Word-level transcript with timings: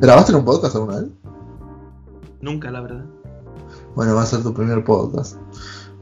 ¿Grabaste 0.00 0.32
en 0.32 0.38
un 0.38 0.46
podcast 0.46 0.74
alguna 0.76 1.00
vez? 1.00 1.10
Nunca, 2.40 2.70
la 2.70 2.80
verdad. 2.80 3.04
Bueno, 3.94 4.14
va 4.14 4.22
a 4.22 4.26
ser 4.26 4.42
tu 4.42 4.54
primer 4.54 4.82
podcast. 4.82 5.36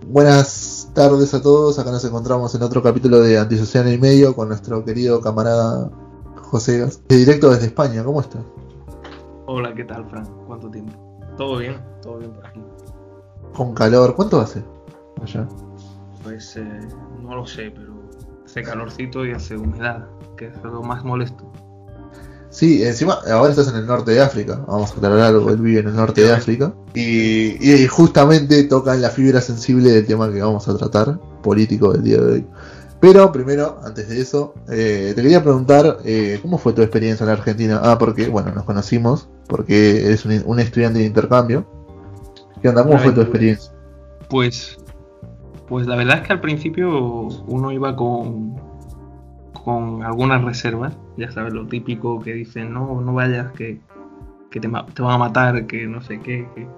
Buenas 0.06 0.88
tardes 0.94 1.34
a 1.34 1.42
todos, 1.42 1.80
acá 1.80 1.90
nos 1.90 2.04
encontramos 2.04 2.54
en 2.54 2.62
otro 2.62 2.80
capítulo 2.80 3.18
de 3.20 3.38
Antisocial 3.38 3.92
y 3.92 3.98
Medio 3.98 4.36
con 4.36 4.46
nuestro 4.46 4.84
querido 4.84 5.20
camarada 5.20 5.90
José 6.36 6.78
Gas, 6.78 7.02
de 7.08 7.16
directo 7.16 7.50
desde 7.50 7.66
España, 7.66 8.04
¿cómo 8.04 8.20
estás? 8.20 8.42
Hola, 9.46 9.74
¿qué 9.74 9.82
tal, 9.82 10.08
Fran? 10.08 10.24
¿Cuánto 10.46 10.70
tiempo? 10.70 10.92
¿Todo 11.36 11.58
bien? 11.58 11.76
¿Todo 12.00 12.18
bien 12.18 12.32
por 12.32 12.46
aquí? 12.46 12.60
Con 13.52 13.74
calor, 13.74 14.14
¿cuánto 14.14 14.40
hace 14.40 14.62
allá? 15.20 15.48
Pues 16.22 16.56
eh, 16.56 16.88
no 17.20 17.34
lo 17.34 17.44
sé, 17.44 17.72
pero 17.72 17.94
hace 18.44 18.62
calorcito 18.62 19.26
y 19.26 19.32
hace 19.32 19.56
humedad, 19.56 20.06
que 20.36 20.46
es 20.46 20.62
lo 20.62 20.82
más 20.82 21.04
molesto. 21.04 21.50
Sí, 22.50 22.82
encima, 22.82 23.18
ahora 23.30 23.50
estás 23.50 23.68
en 23.68 23.76
el 23.76 23.86
norte 23.86 24.12
de 24.12 24.20
África, 24.20 24.64
vamos 24.66 24.90
a 24.90 24.94
aclarar 24.94 25.20
algo, 25.20 25.50
él 25.50 25.58
vive 25.58 25.80
en 25.80 25.88
el 25.88 25.96
norte 25.96 26.22
de 26.22 26.32
África, 26.32 26.72
y, 26.94 27.62
y 27.62 27.86
justamente 27.86 28.64
tocan 28.64 29.02
la 29.02 29.10
fibra 29.10 29.40
sensible 29.42 29.90
del 29.90 30.06
tema 30.06 30.32
que 30.32 30.40
vamos 30.40 30.66
a 30.66 30.76
tratar, 30.76 31.20
político 31.42 31.92
del 31.92 32.02
día 32.02 32.20
de 32.20 32.32
hoy. 32.32 32.46
Pero 33.00 33.30
primero, 33.30 33.78
antes 33.84 34.08
de 34.08 34.20
eso, 34.20 34.54
eh, 34.68 35.12
te 35.14 35.22
quería 35.22 35.42
preguntar, 35.42 35.98
eh, 36.04 36.40
¿cómo 36.42 36.58
fue 36.58 36.72
tu 36.72 36.82
experiencia 36.82 37.22
en 37.22 37.28
la 37.28 37.34
Argentina? 37.34 37.80
Ah, 37.84 37.96
porque, 37.96 38.28
bueno, 38.28 38.50
nos 38.52 38.64
conocimos, 38.64 39.28
porque 39.46 40.06
eres 40.06 40.24
un, 40.24 40.42
un 40.44 40.58
estudiante 40.58 40.98
de 40.98 41.04
intercambio. 41.04 41.64
¿Qué 42.60 42.68
onda? 42.68 42.82
¿Cómo 42.82 42.98
fue 42.98 43.12
tu 43.12 43.20
experiencia? 43.20 43.70
Pues, 44.28 44.78
pues 45.68 45.86
la 45.86 45.94
verdad 45.94 46.18
es 46.18 46.26
que 46.26 46.32
al 46.32 46.40
principio 46.40 47.28
uno 47.46 47.70
iba 47.70 47.94
con, 47.94 48.56
con 49.52 50.02
algunas 50.02 50.42
reservas, 50.44 50.96
ya 51.16 51.30
sabes, 51.30 51.52
lo 51.52 51.66
típico 51.66 52.20
que 52.20 52.32
dicen, 52.32 52.72
no, 52.72 53.00
no 53.00 53.14
vayas, 53.14 53.52
que, 53.52 53.80
que 54.50 54.60
te, 54.60 54.68
van 54.68 54.86
a 54.98 55.18
matar, 55.18 55.66
que 55.66 55.86
no 55.86 56.02
sé 56.02 56.20
qué. 56.20 56.48
que-". 56.54 56.68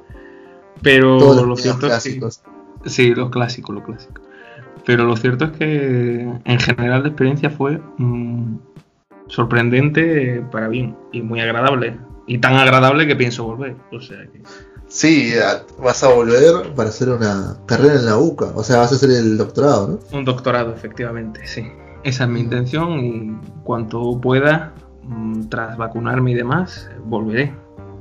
Pero 0.82 1.18
Todos 1.18 1.36
los 1.36 1.46
lo 1.46 1.56
cierto 1.56 1.86
es 1.86 2.02
que... 2.02 2.18
clásicos. 2.18 2.42
Sí, 2.86 3.14
lo 3.14 3.30
clásico, 3.30 3.72
lo 3.72 3.82
clásico. 3.82 4.22
Pero 4.86 5.04
lo 5.04 5.16
cierto 5.16 5.46
es 5.46 5.50
que 5.52 6.22
en 6.44 6.58
general 6.58 7.02
la 7.02 7.08
experiencia 7.08 7.50
fue 7.50 7.80
mm, 7.98 8.56
sorprendente 9.26 10.42
para 10.50 10.68
bien 10.68 10.96
y 11.12 11.20
muy 11.22 11.40
agradable. 11.40 11.98
Y 12.26 12.38
tan 12.38 12.54
agradable 12.54 13.06
que 13.06 13.16
pienso 13.16 13.44
volver. 13.44 13.76
O 13.92 14.00
sea 14.00 14.18
que. 14.32 14.40
Sí, 14.88 15.32
vas 15.78 16.02
a 16.02 16.08
volver 16.08 16.74
para 16.74 16.88
hacer 16.88 17.10
una 17.10 17.58
carrera 17.66 17.94
en 17.94 18.06
la 18.06 18.18
UCA, 18.18 18.46
o 18.56 18.64
sea, 18.64 18.78
vas 18.78 18.90
a 18.90 18.96
hacer 18.96 19.10
el 19.10 19.38
doctorado, 19.38 19.86
¿no? 19.86 20.18
Un 20.18 20.24
doctorado, 20.24 20.74
efectivamente, 20.74 21.46
sí. 21.46 21.64
Esa 22.02 22.24
es 22.24 22.30
mi 22.30 22.40
intención 22.40 22.98
y 23.04 23.36
cuanto 23.64 24.18
pueda, 24.20 24.72
mm, 25.02 25.48
tras 25.48 25.76
vacunarme 25.76 26.32
y 26.32 26.34
demás, 26.34 26.88
volveré. 27.04 27.52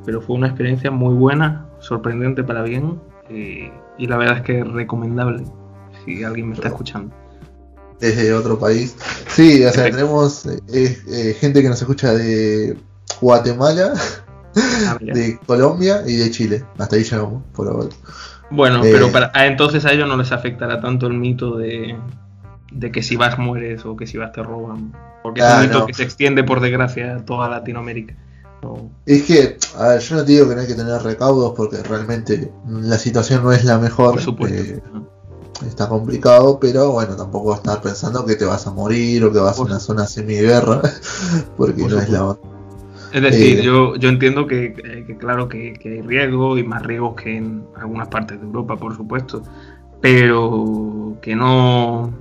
Pero 0.06 0.22
fue 0.22 0.38
una 0.38 0.48
experiencia 0.48 0.90
muy 0.92 1.14
buena, 1.16 1.66
sorprendente 1.80 2.44
para 2.44 2.64
bien 2.64 3.00
eh, 3.30 3.72
y 3.98 4.08
la 4.08 4.18
verdad 4.18 4.38
es 4.38 4.44
que 4.44 4.64
recomendable 4.64 5.44
si 6.06 6.24
alguien 6.24 6.50
me 6.50 6.56
está 6.56 6.70
escuchando. 6.70 7.14
desde 8.00 8.34
otro 8.34 8.58
país. 8.58 8.96
Sí, 9.28 9.56
o 9.66 9.70
sea, 9.72 9.84
Perfecto. 9.84 9.98
tenemos 9.98 10.46
eh, 10.46 10.98
eh, 11.12 11.34
gente 11.38 11.62
que 11.62 11.68
nos 11.68 11.82
escucha 11.82 12.14
de 12.14 12.78
Guatemala, 13.20 13.94
Ah, 14.88 14.98
de 15.02 15.38
Colombia 15.46 16.02
y 16.08 16.16
de 16.16 16.32
Chile. 16.32 16.64
Hasta 16.78 16.96
ahí 16.96 17.04
llegamos, 17.04 17.44
por 17.54 17.68
ahora. 17.68 17.90
Bueno, 18.52 18.84
Eh, 18.84 18.90
pero 18.94 19.12
para, 19.12 19.32
ah, 19.36 19.46
entonces 19.48 19.86
a 19.86 19.92
ellos 19.92 20.08
no 20.08 20.16
les 20.18 20.32
afectará 20.32 20.80
tanto 20.82 21.08
el 21.08 21.14
mito 21.14 21.58
de, 21.58 21.96
de 22.72 22.92
que 22.92 23.02
si 23.04 23.16
vas 23.16 23.38
mueres 23.40 23.86
o 23.86 23.96
que 23.96 24.08
si 24.08 24.18
vas 24.18 24.32
te 24.32 24.44
roban. 24.44 24.92
Porque 25.24 25.42
es 25.42 25.48
Ah, 25.48 25.56
un 25.58 25.62
mito 25.62 25.80
no. 25.80 25.86
que 25.86 25.94
se 25.94 26.04
extiende 26.04 26.44
por 26.44 26.60
desgracia 26.62 27.16
a 27.18 27.26
toda 27.26 27.50
Latinoamérica. 27.50 28.16
No. 28.62 28.90
Es 29.06 29.24
que, 29.24 29.58
a 29.78 29.88
ver, 29.90 30.00
yo 30.02 30.16
no 30.18 30.26
te 30.26 30.32
digo 30.34 30.50
que 30.50 30.56
no 30.56 30.62
hay 30.62 30.68
que 30.68 30.76
tener 30.76 31.02
recaudos 31.02 31.54
porque 31.56 31.78
realmente 31.84 32.52
la 32.68 32.98
situación 32.98 33.44
no 33.44 33.52
es 33.52 33.64
la 33.64 33.78
mejor. 33.80 34.12
Por 34.14 34.22
supuesto. 34.22 34.58
eh, 34.62 34.82
está 35.68 35.88
complicado, 35.90 36.60
pero 36.60 36.92
bueno, 36.92 37.16
tampoco 37.16 37.54
estar 37.54 37.82
pensando 37.82 38.26
que 38.26 38.36
te 38.36 38.46
vas 38.46 38.66
a 38.68 38.72
morir 38.72 39.24
o 39.26 39.32
que 39.32 39.40
vas 39.40 39.58
Por 39.58 39.68
a 39.68 39.72
una 39.72 39.80
zona 39.80 40.06
semiguerra, 40.08 40.82
porque 41.58 41.82
Por 41.84 41.92
no 41.92 42.00
es 42.00 42.10
la 42.10 42.20
supuesto. 42.20 42.48
Es 43.12 43.22
decir, 43.24 43.60
Eh, 43.60 43.64
yo, 43.64 43.96
yo 43.96 44.08
entiendo 44.10 44.46
que, 44.46 44.74
que- 44.74 45.18
claro 45.18 45.50
que, 45.50 45.74
que 45.74 45.90
hay 45.94 46.02
riesgo 46.02 46.58
y 46.58 46.64
más 46.64 46.84
riesgos 46.86 47.16
que 47.16 47.38
en 47.38 47.64
algunas 47.76 48.08
partes 48.10 48.40
de 48.40 48.46
Europa, 48.46 48.78
por 48.78 48.96
supuesto, 48.96 49.42
pero 50.02 51.18
que 51.22 51.36
no... 51.36 52.14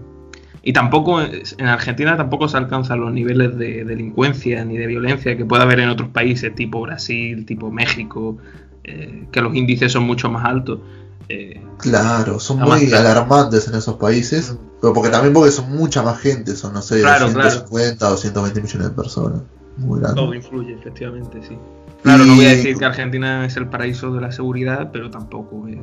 Y 0.63 0.73
tampoco, 0.73 1.21
en 1.21 1.67
Argentina 1.67 2.17
tampoco 2.17 2.49
se 2.49 2.57
alcanzan 2.57 3.01
los 3.01 3.13
niveles 3.13 3.57
de 3.57 3.85
delincuencia 3.85 4.65
ni 4.65 4.77
de 4.77 4.87
violencia 4.87 5.37
que 5.37 5.45
puede 5.45 5.63
haber 5.63 5.81
en 5.81 5.89
otros 5.89 6.09
países, 6.11 6.55
tipo 6.55 6.81
Brasil, 6.81 7.47
tipo 7.47 7.71
México, 7.71 8.37
eh, 8.85 9.27
que 9.31 9.41
los 9.41 9.55
índices 9.55 9.93
son 9.93 10.05
mucho 10.05 10.31
más 10.31 10.45
altos. 10.45 10.81
Eh, 11.29 11.61
Claro, 11.79 12.41
son 12.41 12.59
muy 12.59 12.87
claro. 12.89 13.09
alarmantes 13.09 13.69
en 13.69 13.77
esos 13.77 13.97
países, 13.97 14.57
pero 14.81 14.93
porque 14.93 15.11
también 15.11 15.33
porque 15.33 15.53
son 15.53 15.71
mucha 15.71 16.03
más 16.03 16.19
gente, 16.21 16.57
son 16.57 16.75
no 16.75 16.83
sé, 16.83 17.01
Claro, 17.01 17.27
250 17.27 18.07
o 18.07 18.11
220 18.11 18.61
millones 18.61 18.89
de 18.89 18.95
personas. 18.95 19.43
Muy 19.77 20.01
grande. 20.01 20.21
todo 20.21 20.35
influye, 20.35 20.75
efectivamente, 20.75 21.39
sí. 21.47 21.57
Claro, 22.03 22.25
no 22.25 22.35
voy 22.35 22.47
a 22.47 22.51
decir 22.51 22.77
que 22.77 22.85
Argentina 22.85 23.45
es 23.47 23.57
el 23.57 23.69
paraíso 23.69 24.13
de 24.13 24.21
la 24.21 24.33
seguridad, 24.33 24.91
pero 24.93 25.11
tampoco 25.11 25.69
es... 25.69 25.79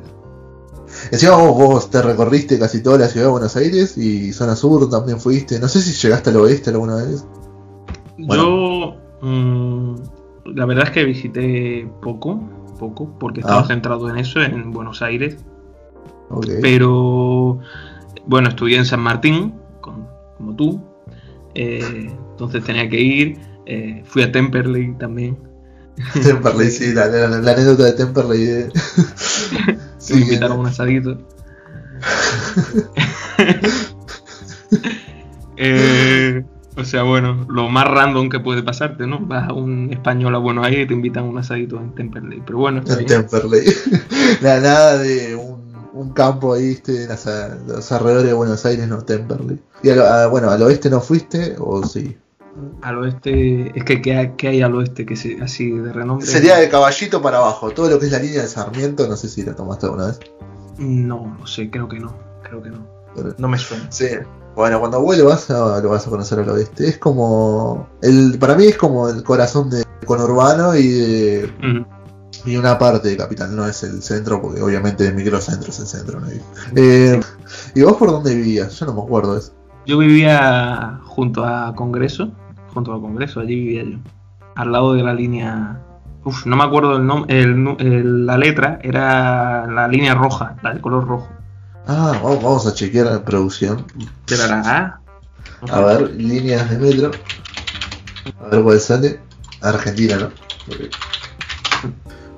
Encima 1.10 1.36
vos, 1.36 1.56
vos 1.56 1.90
te 1.90 2.00
recorriste 2.02 2.58
casi 2.58 2.82
toda 2.82 2.98
la 2.98 3.08
ciudad 3.08 3.26
de 3.26 3.32
Buenos 3.32 3.56
Aires 3.56 3.96
y 3.98 4.32
zona 4.32 4.56
sur 4.56 4.88
también 4.88 5.20
fuiste. 5.20 5.58
No 5.60 5.68
sé 5.68 5.80
si 5.82 5.92
llegaste 5.92 6.30
al 6.30 6.36
oeste 6.36 6.70
alguna 6.70 6.96
vez. 6.96 7.24
Yo, 8.18 8.96
mm, 9.20 9.94
la 10.54 10.64
verdad 10.66 10.84
es 10.86 10.90
que 10.90 11.04
visité 11.04 11.88
poco, 12.02 12.40
poco, 12.78 13.10
porque 13.18 13.40
estaba 13.40 13.60
Ah. 13.60 13.66
centrado 13.66 14.08
en 14.08 14.16
eso, 14.16 14.40
en 14.40 14.70
Buenos 14.72 15.02
Aires. 15.02 15.36
Ok. 16.30 16.46
Pero, 16.62 17.58
bueno, 18.26 18.48
estudié 18.48 18.78
en 18.78 18.84
San 18.86 19.00
Martín, 19.00 19.54
con- 19.80 20.06
como 20.36 20.54
tú. 20.56 20.80
eh, 21.58 22.10
entonces 22.32 22.62
tenía 22.64 22.88
que 22.88 23.00
ir. 23.00 23.38
eh, 23.68 24.02
fui 24.06 24.22
a 24.22 24.30
Temperley 24.30 24.94
también. 24.98 25.36
Temperley, 26.22 26.70
sí, 26.70 26.92
la, 26.92 27.06
la- 27.06 27.26
la 27.28 27.52
anécdota 27.52 27.84
de 27.84 27.92
Temperley. 27.94 28.44
De... 28.44 28.72
que 30.06 30.14
me 30.14 30.20
invitaron 30.22 30.56
a 30.58 30.60
un 30.60 30.66
asadito. 30.66 31.18
Eh, 35.58 36.44
o 36.76 36.84
sea, 36.84 37.02
bueno, 37.02 37.46
lo 37.48 37.68
más 37.70 37.86
random 37.88 38.28
que 38.28 38.40
puede 38.40 38.62
pasarte, 38.62 39.06
¿no? 39.06 39.20
Vas 39.20 39.48
a 39.48 39.52
un 39.54 39.90
español 39.90 40.34
a 40.34 40.38
Buenos 40.38 40.66
Aires 40.66 40.84
y 40.84 40.88
te 40.88 40.94
invitan 40.94 41.24
a 41.24 41.28
un 41.28 41.38
asadito 41.38 41.78
en 41.80 41.94
Temperley. 41.94 42.42
Pero 42.44 42.58
bueno, 42.58 42.80
está 42.80 43.00
en. 43.00 43.06
Temperley. 43.06 43.64
nada, 44.42 44.60
nada 44.60 44.98
de 44.98 45.34
un, 45.34 45.74
un 45.94 46.12
campo 46.12 46.52
ahí, 46.52 46.68
¿viste? 46.68 47.04
En 47.04 47.08
las- 47.08 47.26
los 47.66 47.90
alrededores 47.92 48.26
de 48.26 48.34
Buenos 48.34 48.66
Aires, 48.66 48.86
no 48.86 48.98
Temperley. 48.98 49.58
Y 49.82 49.88
al- 49.90 50.02
a- 50.06 50.26
bueno, 50.26 50.50
al 50.50 50.60
oeste 50.62 50.90
no 50.90 51.00
fuiste, 51.00 51.56
o 51.58 51.82
sí. 51.86 52.16
Al 52.82 52.98
oeste, 52.98 53.72
es 53.78 53.84
que 53.84 54.00
¿qué 54.00 54.16
hay, 54.16 54.32
qué 54.36 54.48
hay 54.48 54.62
al 54.62 54.74
oeste 54.74 55.04
que 55.06 55.16
se, 55.16 55.40
así 55.42 55.70
de 55.70 55.92
renombre? 55.92 56.26
Sería 56.26 56.56
de 56.56 56.68
caballito 56.68 57.20
para 57.22 57.38
abajo. 57.38 57.70
Todo 57.70 57.90
lo 57.90 57.98
que 57.98 58.06
es 58.06 58.12
la 58.12 58.18
línea 58.18 58.42
de 58.42 58.48
Sarmiento, 58.48 59.06
no 59.08 59.16
sé 59.16 59.28
si 59.28 59.42
la 59.44 59.54
tomaste 59.54 59.86
alguna 59.86 60.06
vez. 60.06 60.20
No, 60.78 61.36
no 61.38 61.46
sé, 61.46 61.70
creo 61.70 61.88
que 61.88 61.98
no, 62.00 62.14
creo 62.42 62.62
que 62.62 62.70
no. 62.70 62.86
Pero- 63.14 63.34
No 63.38 63.48
me 63.48 63.58
suena. 63.58 63.90
Sí. 63.90 64.06
Bueno, 64.54 64.78
cuando 64.80 65.00
vuelvas 65.00 65.50
a- 65.50 65.80
lo 65.80 65.90
vas 65.90 66.06
a 66.06 66.10
conocer 66.10 66.38
al 66.40 66.48
oeste. 66.50 66.88
Es 66.88 66.98
como. 66.98 67.88
El, 68.02 68.38
para 68.38 68.54
mí 68.54 68.64
es 68.66 68.76
como 68.76 69.08
el 69.08 69.22
corazón 69.22 69.68
de 69.70 69.84
conurbano 70.06 70.74
y 70.76 70.88
de, 70.88 71.50
y 72.46 72.56
una 72.56 72.78
parte 72.78 73.08
de 73.08 73.16
capital. 73.16 73.54
No 73.54 73.66
es 73.66 73.82
el 73.82 74.02
centro, 74.02 74.40
porque 74.40 74.62
obviamente 74.62 75.06
el 75.06 75.14
microcentro 75.14 75.70
es 75.70 75.78
el 75.80 75.86
centro. 75.86 76.20
¿no? 76.20 76.26
Eh, 76.74 77.20
¿Y 77.74 77.82
vos 77.82 77.96
por 77.96 78.10
dónde 78.10 78.34
vivías? 78.34 78.78
Yo 78.78 78.86
no 78.86 78.94
me 78.94 79.02
acuerdo 79.02 79.34
de 79.34 79.40
eso. 79.40 79.52
Yo 79.86 79.98
vivía 79.98 81.00
junto 81.04 81.44
a 81.44 81.74
Congreso, 81.76 82.32
junto 82.76 82.92
al 82.92 83.00
Congreso, 83.00 83.40
allí 83.40 83.54
vivía 83.54 83.84
yo. 83.84 83.96
Al 84.54 84.70
lado 84.70 84.92
de 84.92 85.02
la 85.02 85.14
línea. 85.14 85.80
Uf, 86.24 86.44
no 86.44 86.56
me 86.56 86.64
acuerdo 86.64 86.96
el 86.96 87.06
nombre. 87.06 87.40
El, 87.40 87.62
nu- 87.64 87.76
el- 87.78 88.26
la 88.26 88.36
letra 88.36 88.78
era 88.82 89.66
la 89.66 89.88
línea 89.88 90.14
roja, 90.14 90.56
la 90.62 90.74
de 90.74 90.80
color 90.82 91.06
rojo. 91.06 91.28
Ah, 91.86 92.18
vamos, 92.22 92.42
vamos 92.42 92.66
a 92.66 92.74
chequear 92.74 93.06
la 93.06 93.24
producción. 93.24 93.84
¿Era 94.30 94.46
la 94.48 94.60
A? 94.60 95.00
No 95.66 95.72
A 95.74 95.80
ver, 95.84 96.10
líneas 96.16 96.68
de 96.68 96.78
metro. 96.78 97.10
A 98.44 98.48
ver 98.48 98.62
cuál 98.62 98.78
sale. 98.80 99.20
Argentina, 99.62 100.16
¿no? 100.18 100.28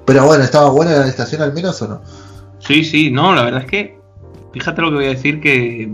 Pero 0.05 0.25
bueno, 0.27 0.45
¿estaba 0.45 0.71
buena 0.71 0.93
la 0.93 1.09
estación 1.09 1.43
al 1.43 1.53
menos 1.53 1.81
o 1.83 1.89
no? 1.89 2.01
Sí, 2.61 2.85
sí, 2.85 3.11
no, 3.11 3.35
la 3.35 3.43
verdad 3.43 3.63
es 3.63 3.71
que. 3.71 3.99
Fíjate 4.53 4.81
lo 4.83 4.91
que 4.91 4.97
voy 4.97 5.05
a 5.07 5.09
decir 5.09 5.41
que. 5.41 5.91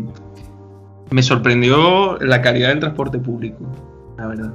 Me 1.10 1.22
sorprendió 1.22 2.18
la 2.18 2.42
calidad 2.42 2.68
del 2.70 2.80
transporte 2.80 3.18
público, 3.18 3.58
la 4.16 4.26
verdad. 4.26 4.52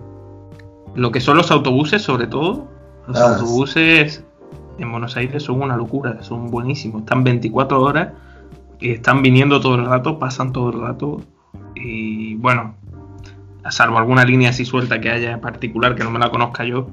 Lo 0.95 1.11
que 1.11 1.19
son 1.19 1.37
los 1.37 1.51
autobuses, 1.51 2.01
sobre 2.01 2.27
todo. 2.27 2.67
Los 3.07 3.17
Ah, 3.19 3.33
autobuses 3.35 4.23
en 4.77 4.91
Buenos 4.91 5.17
Aires 5.17 5.43
son 5.43 5.61
una 5.61 5.75
locura, 5.75 6.21
son 6.23 6.47
buenísimos. 6.47 7.01
Están 7.01 7.23
24 7.23 7.81
horas 7.81 8.09
y 8.79 8.91
están 8.91 9.21
viniendo 9.21 9.59
todo 9.59 9.75
el 9.75 9.85
rato, 9.85 10.19
pasan 10.19 10.51
todo 10.53 10.69
el 10.71 10.81
rato. 10.81 11.21
Y 11.75 12.35
bueno, 12.35 12.75
a 13.63 13.71
salvo 13.71 13.97
alguna 13.97 14.23
línea 14.25 14.49
así 14.49 14.65
suelta 14.65 14.99
que 15.01 15.09
haya 15.09 15.31
en 15.31 15.41
particular 15.41 15.95
que 15.95 16.03
no 16.03 16.11
me 16.11 16.19
la 16.19 16.29
conozca 16.29 16.63
yo, 16.63 16.87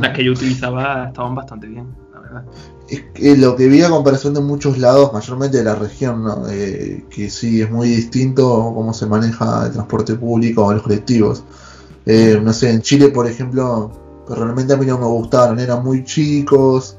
Las 0.00 0.10
que 0.12 0.24
yo 0.24 0.32
utilizaba 0.32 1.06
estaban 1.06 1.34
bastante 1.34 1.66
bien. 1.66 1.88
Es 2.88 3.02
que 3.14 3.36
lo 3.36 3.56
que 3.56 3.66
vi 3.68 3.82
a 3.82 3.90
comparación 3.90 4.34
de 4.34 4.40
muchos 4.40 4.78
lados, 4.78 5.12
mayormente 5.12 5.58
de 5.58 5.64
la 5.64 5.74
región, 5.74 6.24
¿no? 6.24 6.44
Que 6.44 7.30
sí 7.30 7.62
es 7.62 7.70
muy 7.70 7.88
distinto 7.88 8.72
cómo 8.74 8.92
se 8.92 9.06
maneja 9.06 9.66
el 9.66 9.72
transporte 9.72 10.14
público 10.14 10.64
o 10.64 10.72
los 10.72 10.82
colectivos. 10.82 11.42
Eh, 12.06 12.38
no 12.42 12.52
sé, 12.52 12.70
en 12.70 12.82
Chile, 12.82 13.08
por 13.08 13.26
ejemplo, 13.26 13.90
realmente 14.28 14.74
a 14.74 14.76
mí 14.76 14.84
no 14.86 14.98
me 14.98 15.06
gustaron, 15.06 15.58
eran 15.58 15.82
muy 15.82 16.04
chicos, 16.04 16.98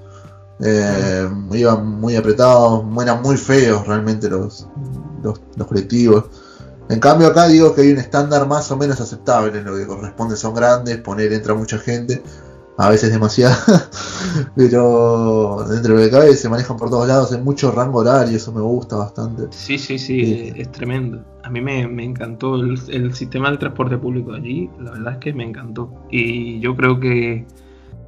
eh, 0.59 1.29
iban 1.51 1.99
muy 1.99 2.15
apretados, 2.15 2.83
eran 3.01 3.21
muy 3.21 3.37
feos 3.37 3.85
realmente 3.85 4.29
los, 4.29 4.67
los, 5.21 5.39
los 5.55 5.67
colectivos. 5.67 6.25
En 6.87 6.99
cambio 6.99 7.27
acá 7.27 7.47
digo 7.47 7.73
que 7.73 7.81
hay 7.81 7.91
un 7.91 7.97
estándar 7.97 8.47
más 8.47 8.71
o 8.71 8.77
menos 8.77 9.01
aceptable 9.01 9.57
en 9.57 9.65
lo 9.65 9.75
que 9.75 9.87
corresponde, 9.87 10.35
son 10.35 10.53
grandes, 10.53 10.97
poner 10.97 11.33
entra 11.33 11.55
mucha 11.55 11.79
gente, 11.79 12.21
a 12.77 12.89
veces 12.89 13.11
demasiado, 13.11 13.55
pero 14.55 15.65
dentro 15.69 15.95
de 15.95 15.99
lo 15.99 16.05
que 16.05 16.11
cabe 16.11 16.33
se 16.33 16.49
manejan 16.49 16.75
por 16.75 16.89
todos 16.89 17.07
lados, 17.07 17.31
hay 17.31 17.41
mucho 17.41 17.71
rango 17.71 17.99
horario, 17.99 18.35
eso 18.35 18.51
me 18.51 18.61
gusta 18.61 18.97
bastante. 18.97 19.43
Sí, 19.51 19.77
sí, 19.77 19.97
sí, 19.97 20.51
es, 20.55 20.71
tremendo. 20.71 21.23
A 21.43 21.49
mí 21.49 21.61
me, 21.61 21.87
me 21.87 22.03
encantó 22.03 22.55
el, 22.55 22.77
el, 22.89 23.13
sistema 23.13 23.51
de 23.51 23.57
transporte 23.57 23.97
público 23.97 24.33
allí, 24.33 24.69
la 24.79 24.91
verdad 24.91 25.13
es 25.13 25.19
que 25.19 25.33
me 25.33 25.43
encantó. 25.43 25.89
Y 26.11 26.59
yo 26.59 26.75
creo 26.75 26.99
que 26.99 27.45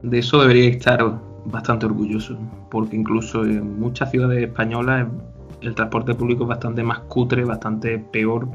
de 0.03 0.19
eso 0.19 0.41
debería 0.41 0.69
estar 0.69 1.17
bastante 1.45 1.85
orgulloso, 1.85 2.37
porque 2.69 2.97
incluso 2.97 3.45
en 3.45 3.79
muchas 3.79 4.11
ciudades 4.11 4.43
españolas 4.43 5.07
el 5.61 5.75
transporte 5.75 6.13
público 6.13 6.43
es 6.43 6.49
bastante 6.49 6.83
más 6.83 6.99
cutre, 6.99 7.45
bastante 7.45 7.99
peor 7.99 8.47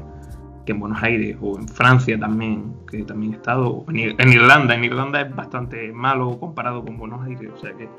que 0.65 0.71
en 0.71 0.79
Buenos 0.79 1.01
Aires 1.03 1.37
o 1.41 1.57
en 1.57 1.67
Francia 1.67 2.17
también, 2.19 2.73
que 2.89 3.03
también 3.03 3.33
he 3.33 3.35
estado, 3.37 3.85
en, 3.89 4.29
Irlanda, 4.29 4.75
en 4.75 4.83
Irlanda 4.83 5.21
es 5.21 5.35
bastante 5.35 5.91
malo 5.91 6.39
comparado 6.39 6.83
con 6.83 6.97
Buenos 6.97 7.25
Aires, 7.25 7.51
o 7.55 7.59
sea 7.59 7.73
que... 7.73 7.89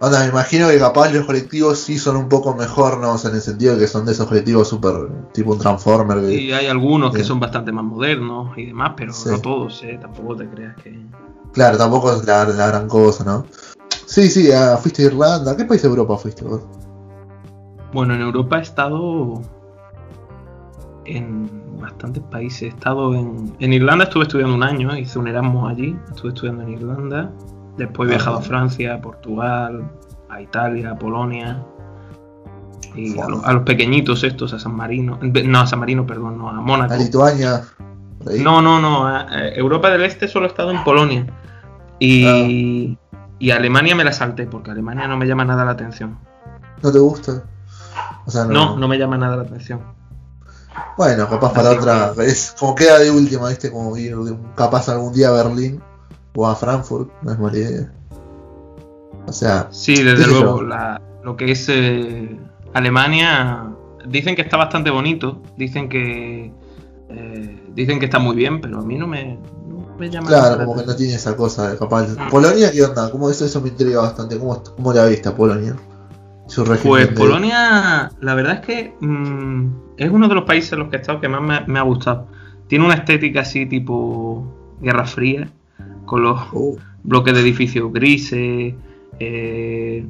Anda, 0.00 0.20
me 0.20 0.28
imagino 0.28 0.68
que 0.68 0.78
capaz 0.78 1.12
los 1.12 1.26
colectivos 1.26 1.80
sí 1.80 1.98
son 1.98 2.16
un 2.16 2.28
poco 2.28 2.54
mejor, 2.54 2.98
¿no? 2.98 3.14
O 3.14 3.18
sea, 3.18 3.30
en 3.30 3.36
el 3.36 3.42
sentido 3.42 3.74
de 3.74 3.80
que 3.80 3.88
son 3.88 4.06
de 4.06 4.12
esos 4.12 4.28
colectivos 4.28 4.68
súper 4.68 4.94
tipo 5.32 5.52
un 5.52 5.58
Transformer. 5.58 6.30
Y 6.30 6.52
hay 6.52 6.66
algunos 6.66 7.12
que 7.12 7.24
son 7.24 7.40
bastante 7.40 7.72
más 7.72 7.84
modernos 7.84 8.56
y 8.56 8.66
demás, 8.66 8.92
pero 8.96 9.12
no 9.26 9.40
todos, 9.40 9.82
¿eh? 9.82 9.98
Tampoco 10.00 10.36
te 10.36 10.48
creas 10.48 10.76
que... 10.76 11.00
Claro, 11.52 11.78
tampoco 11.78 12.12
es 12.12 12.24
la, 12.24 12.44
la 12.44 12.68
gran 12.68 12.86
cosa, 12.86 13.24
¿no? 13.24 13.44
Sí, 14.06 14.28
sí, 14.28 14.52
ah, 14.52 14.78
fuiste 14.80 15.02
a 15.02 15.06
Irlanda. 15.06 15.52
¿A 15.52 15.56
qué 15.56 15.64
país 15.64 15.82
de 15.82 15.88
Europa 15.88 16.16
fuiste 16.16 16.44
vos? 16.44 16.62
Bueno, 17.92 18.14
en 18.14 18.20
Europa 18.20 18.58
he 18.58 18.62
estado 18.62 19.42
en 21.04 21.67
bastantes 21.78 22.22
países. 22.24 22.62
He 22.62 22.68
estado 22.68 23.14
en, 23.14 23.54
en 23.58 23.72
Irlanda, 23.72 24.04
estuve 24.04 24.24
estudiando 24.24 24.54
un 24.54 24.62
año, 24.62 24.96
hice 24.96 25.18
un 25.18 25.28
Erasmus 25.28 25.70
allí, 25.70 25.96
estuve 26.08 26.32
estudiando 26.32 26.62
en 26.62 26.70
Irlanda. 26.70 27.30
Después 27.76 28.08
he 28.08 28.10
viajado 28.10 28.38
a 28.38 28.42
Francia, 28.42 28.94
a 28.94 29.00
Portugal, 29.00 29.88
a 30.28 30.40
Italia, 30.40 30.90
a 30.90 30.98
Polonia. 30.98 31.62
Y 32.94 33.18
a, 33.18 33.28
los 33.28 33.62
pequeñitos 33.62 34.24
estos, 34.24 34.52
a 34.52 34.58
San 34.58 34.74
Marino. 34.74 35.18
No, 35.22 35.60
a 35.60 35.66
San 35.66 35.78
Marino, 35.78 36.04
perdón, 36.06 36.38
no, 36.38 36.48
a 36.48 36.54
Mónaco. 36.54 36.94
A 36.94 36.96
Lituania. 36.96 37.62
No, 38.40 38.60
no, 38.60 38.80
no. 38.80 39.06
A 39.06 39.48
Europa 39.50 39.90
del 39.90 40.04
Este 40.04 40.26
solo 40.26 40.46
he 40.46 40.48
estado 40.48 40.72
en 40.72 40.82
Polonia. 40.82 41.26
Y, 42.00 42.96
ah. 43.12 43.28
y 43.38 43.50
Alemania 43.50 43.94
me 43.94 44.04
la 44.04 44.12
salté, 44.12 44.46
porque 44.46 44.72
Alemania 44.72 45.06
no 45.06 45.16
me 45.16 45.26
llama 45.26 45.44
nada 45.44 45.64
la 45.64 45.72
atención. 45.72 46.18
¿No 46.82 46.90
te 46.90 46.98
gusta? 46.98 47.44
O 48.26 48.30
sea, 48.30 48.44
no, 48.44 48.52
no, 48.52 48.76
no 48.76 48.88
me 48.88 48.98
llama 48.98 49.16
nada 49.18 49.36
la 49.36 49.42
atención. 49.42 49.80
Bueno, 50.96 51.28
capaz 51.28 51.52
para 51.52 51.70
otra. 51.70 52.12
Es 52.24 52.54
como 52.58 52.74
queda 52.74 52.98
de 52.98 53.10
última, 53.10 53.48
¿viste? 53.48 53.70
Como 53.70 53.96
ir 53.96 54.16
capaz 54.54 54.88
algún 54.88 55.12
día 55.12 55.28
a 55.28 55.32
Berlín 55.32 55.80
o 56.34 56.46
a 56.46 56.54
Frankfurt, 56.54 57.10
no 57.22 57.32
es 57.32 57.38
mala 57.38 57.58
idea. 57.58 57.92
O 59.26 59.32
sea. 59.32 59.68
Sí, 59.70 60.02
desde 60.02 60.26
luego, 60.26 60.62
la, 60.62 61.00
lo 61.22 61.36
que 61.36 61.52
es 61.52 61.68
eh, 61.68 62.38
Alemania. 62.74 63.64
Dicen 64.06 64.36
que 64.36 64.42
está 64.42 64.56
bastante 64.56 64.90
bonito, 64.90 65.42
dicen 65.56 65.88
que. 65.88 66.52
Eh, 67.10 67.62
dicen 67.74 67.98
que 67.98 68.06
está 68.06 68.18
muy 68.18 68.36
bien, 68.36 68.60
pero 68.60 68.78
a 68.78 68.82
mí 68.82 68.96
no 68.96 69.06
me, 69.06 69.38
no 69.66 69.96
me 69.98 70.10
llama 70.10 70.28
Claro, 70.28 70.64
como 70.64 70.80
que 70.80 70.86
no 70.86 70.96
tiene 70.96 71.14
esa 71.14 71.36
cosa, 71.36 71.76
capaz. 71.78 72.08
Mm. 72.08 72.28
¿Polonia 72.30 72.70
qué 72.70 72.82
onda? 72.84 73.10
¿Cómo 73.10 73.30
eso, 73.30 73.44
eso 73.44 73.60
me 73.60 73.68
intriga 73.68 74.00
bastante? 74.00 74.38
¿Cómo, 74.38 74.62
cómo 74.62 74.92
la 74.92 75.06
viste 75.06 75.28
a 75.28 75.34
Polonia? 75.34 75.76
Pues 76.82 77.08
Polonia, 77.08 78.10
la 78.20 78.34
verdad 78.34 78.54
es 78.54 78.60
que 78.60 78.94
mmm, 79.00 79.66
es 79.96 80.10
uno 80.10 80.28
de 80.28 80.34
los 80.34 80.44
países 80.44 80.72
en 80.72 80.80
los 80.80 80.88
que 80.88 80.96
he 80.96 81.00
estado 81.00 81.20
que 81.20 81.28
más 81.28 81.42
me, 81.42 81.72
me, 81.72 81.78
ha 81.78 81.82
gustado. 81.82 82.28
Tiene 82.68 82.84
una 82.84 82.94
estética 82.94 83.40
así 83.40 83.66
tipo 83.66 84.76
Guerra 84.80 85.04
Fría, 85.04 85.48
con 86.06 86.22
los 86.22 86.40
oh. 86.52 86.76
bloques 87.02 87.34
de 87.34 87.40
edificios 87.40 87.92
grises. 87.92 88.74
Eh, 89.20 90.06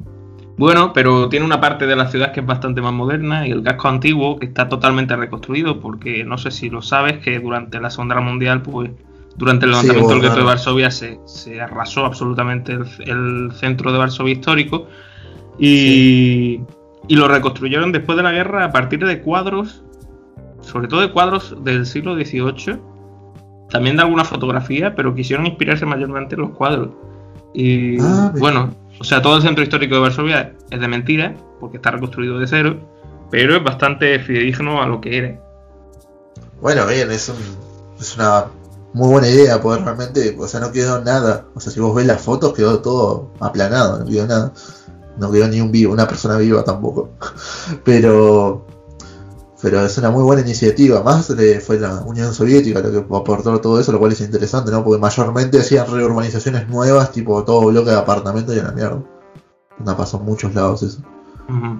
bueno, 0.57 0.91
pero 0.93 1.29
tiene 1.29 1.45
una 1.45 1.61
parte 1.61 1.87
de 1.87 1.95
la 1.95 2.07
ciudad 2.07 2.31
que 2.31 2.41
es 2.41 2.45
bastante 2.45 2.81
más 2.81 2.93
moderna 2.93 3.47
y 3.47 3.51
el 3.51 3.63
casco 3.63 3.87
antiguo 3.87 4.37
que 4.37 4.45
está 4.45 4.67
totalmente 4.67 5.15
reconstruido 5.15 5.79
porque 5.79 6.23
no 6.25 6.37
sé 6.37 6.51
si 6.51 6.69
lo 6.69 6.81
sabes 6.81 7.19
que 7.19 7.39
durante 7.39 7.79
la 7.79 7.89
Segunda 7.89 8.15
Guerra 8.15 8.27
Mundial, 8.27 8.61
pues 8.61 8.91
durante 9.37 9.65
el 9.65 9.71
levantamiento 9.71 10.09
del 10.09 10.21
gueto 10.21 10.35
de 10.35 10.43
Varsovia 10.43 10.91
se, 10.91 11.19
se 11.25 11.61
arrasó 11.61 12.05
absolutamente 12.05 12.73
el, 12.73 12.85
el 12.99 13.51
centro 13.53 13.93
de 13.93 13.99
Varsovia 13.99 14.33
histórico 14.33 14.87
y, 15.59 16.61
y, 17.07 17.15
lo 17.15 17.27
reconstruyeron 17.27 17.91
después 17.91 18.15
de 18.15 18.23
la 18.23 18.31
guerra 18.31 18.63
a 18.63 18.71
partir 18.71 19.05
de 19.05 19.21
cuadros, 19.21 19.83
sobre 20.61 20.87
todo 20.87 21.01
de 21.01 21.11
cuadros 21.11 21.55
del 21.63 21.85
siglo 21.85 22.15
XVIII, 22.15 22.79
también 23.69 23.97
de 23.97 24.03
alguna 24.03 24.23
fotografía, 24.23 24.95
pero 24.95 25.13
quisieron 25.13 25.45
inspirarse 25.45 25.85
mayormente 25.85 26.35
en 26.35 26.41
los 26.41 26.51
cuadros. 26.51 26.89
Y 27.53 27.99
ah, 28.01 28.31
bueno, 28.37 28.73
o 28.99 29.03
sea, 29.03 29.21
todo 29.21 29.35
el 29.35 29.41
centro 29.41 29.63
histórico 29.63 29.95
de 29.95 30.01
Varsovia 30.01 30.53
es 30.69 30.79
de 30.79 30.87
mentira, 30.87 31.35
porque 31.59 31.77
está 31.77 31.91
reconstruido 31.91 32.39
de 32.39 32.47
cero, 32.47 32.77
pero 33.29 33.57
es 33.57 33.63
bastante 33.63 34.17
fidedigno 34.19 34.81
a 34.81 34.87
lo 34.87 35.01
que 35.01 35.17
era. 35.17 35.39
Bueno, 36.61 36.87
bien, 36.87 37.11
es, 37.11 37.27
un, 37.27 37.37
es 37.99 38.15
una 38.15 38.45
muy 38.93 39.09
buena 39.09 39.27
idea, 39.27 39.61
poder 39.61 39.83
realmente, 39.83 40.35
o 40.39 40.47
sea, 40.47 40.61
no 40.61 40.71
quedó 40.71 41.01
nada. 41.01 41.45
O 41.53 41.59
sea, 41.59 41.71
si 41.71 41.79
vos 41.81 41.93
ves 41.93 42.05
las 42.05 42.21
fotos, 42.21 42.53
quedó 42.53 42.79
todo 42.79 43.31
aplanado, 43.39 43.99
no 43.99 44.05
quedó 44.05 44.25
nada 44.25 44.53
no 45.19 45.31
quedó 45.31 45.47
ni 45.47 45.61
un 45.61 45.71
vivo, 45.71 45.93
una 45.93 46.07
persona 46.07 46.37
viva 46.37 46.63
tampoco. 46.63 47.11
Pero 47.83 48.65
pero 49.61 49.85
es 49.85 49.97
una 49.97 50.09
muy 50.09 50.23
buena 50.23 50.41
iniciativa. 50.41 51.03
Más 51.03 51.35
fue 51.65 51.79
la 51.79 51.95
Unión 52.05 52.33
Soviética 52.33 52.79
lo 52.79 52.91
que 52.91 53.15
aportó 53.15 53.59
todo 53.59 53.79
eso, 53.79 53.91
lo 53.91 53.99
cual 53.99 54.13
es 54.13 54.21
interesante, 54.21 54.71
¿no? 54.71 54.83
Porque 54.83 55.01
mayormente 55.01 55.59
hacían 55.59 55.91
reurbanizaciones 55.91 56.69
nuevas, 56.69 57.11
tipo 57.11 57.43
todo 57.43 57.67
bloque 57.67 57.89
de 57.89 57.97
apartamentos 57.97 58.55
y 58.55 58.59
a 58.59 58.63
la 58.63 58.71
mierda. 58.71 59.03
No 59.83 59.97
pasó 59.97 60.17
en 60.17 60.25
muchos 60.25 60.55
lados 60.55 60.83
eso. 60.83 61.01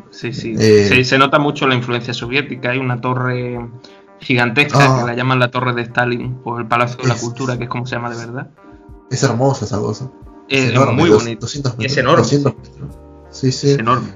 Sí, 0.10 0.34
sí. 0.34 0.56
Eh, 0.58 1.04
se, 1.06 1.18
nota 1.18 1.40
mucho 1.40 1.68
la 1.68 1.76
influencia 1.76 2.14
soviética. 2.14 2.72
Hay 2.72 2.80
una 2.80 3.00
torre 3.00 3.60
gigantesca 4.20 4.80
que 4.80 5.02
ah. 5.02 5.04
la 5.06 5.16
llaman 5.16 5.40
la 5.40 5.52
Torre 5.52 5.74
de 5.74 5.84
Stalin 5.84 6.40
o 6.44 6.60
el 6.60 6.68
Palacio 6.68 6.98
de 7.02 7.08
la 7.08 7.16
Cultura, 7.16 7.58
que 7.58 7.66
es 7.66 7.70
como 7.70 7.86
se 7.86 7.96
llama 7.96 8.10
de 8.10 8.18
verdad. 8.18 8.50
Es 9.10 9.24
hermosa 9.24 9.66
esa 9.66 9.80
cosa. 9.80 10.12
Es, 10.50 10.74
muy 10.74 11.10
bonito. 11.10 11.46
es 11.46 11.98
enorme. 11.98 12.26
Sí, 13.30 13.52
sí. 13.52 13.72
enorme. 13.72 14.10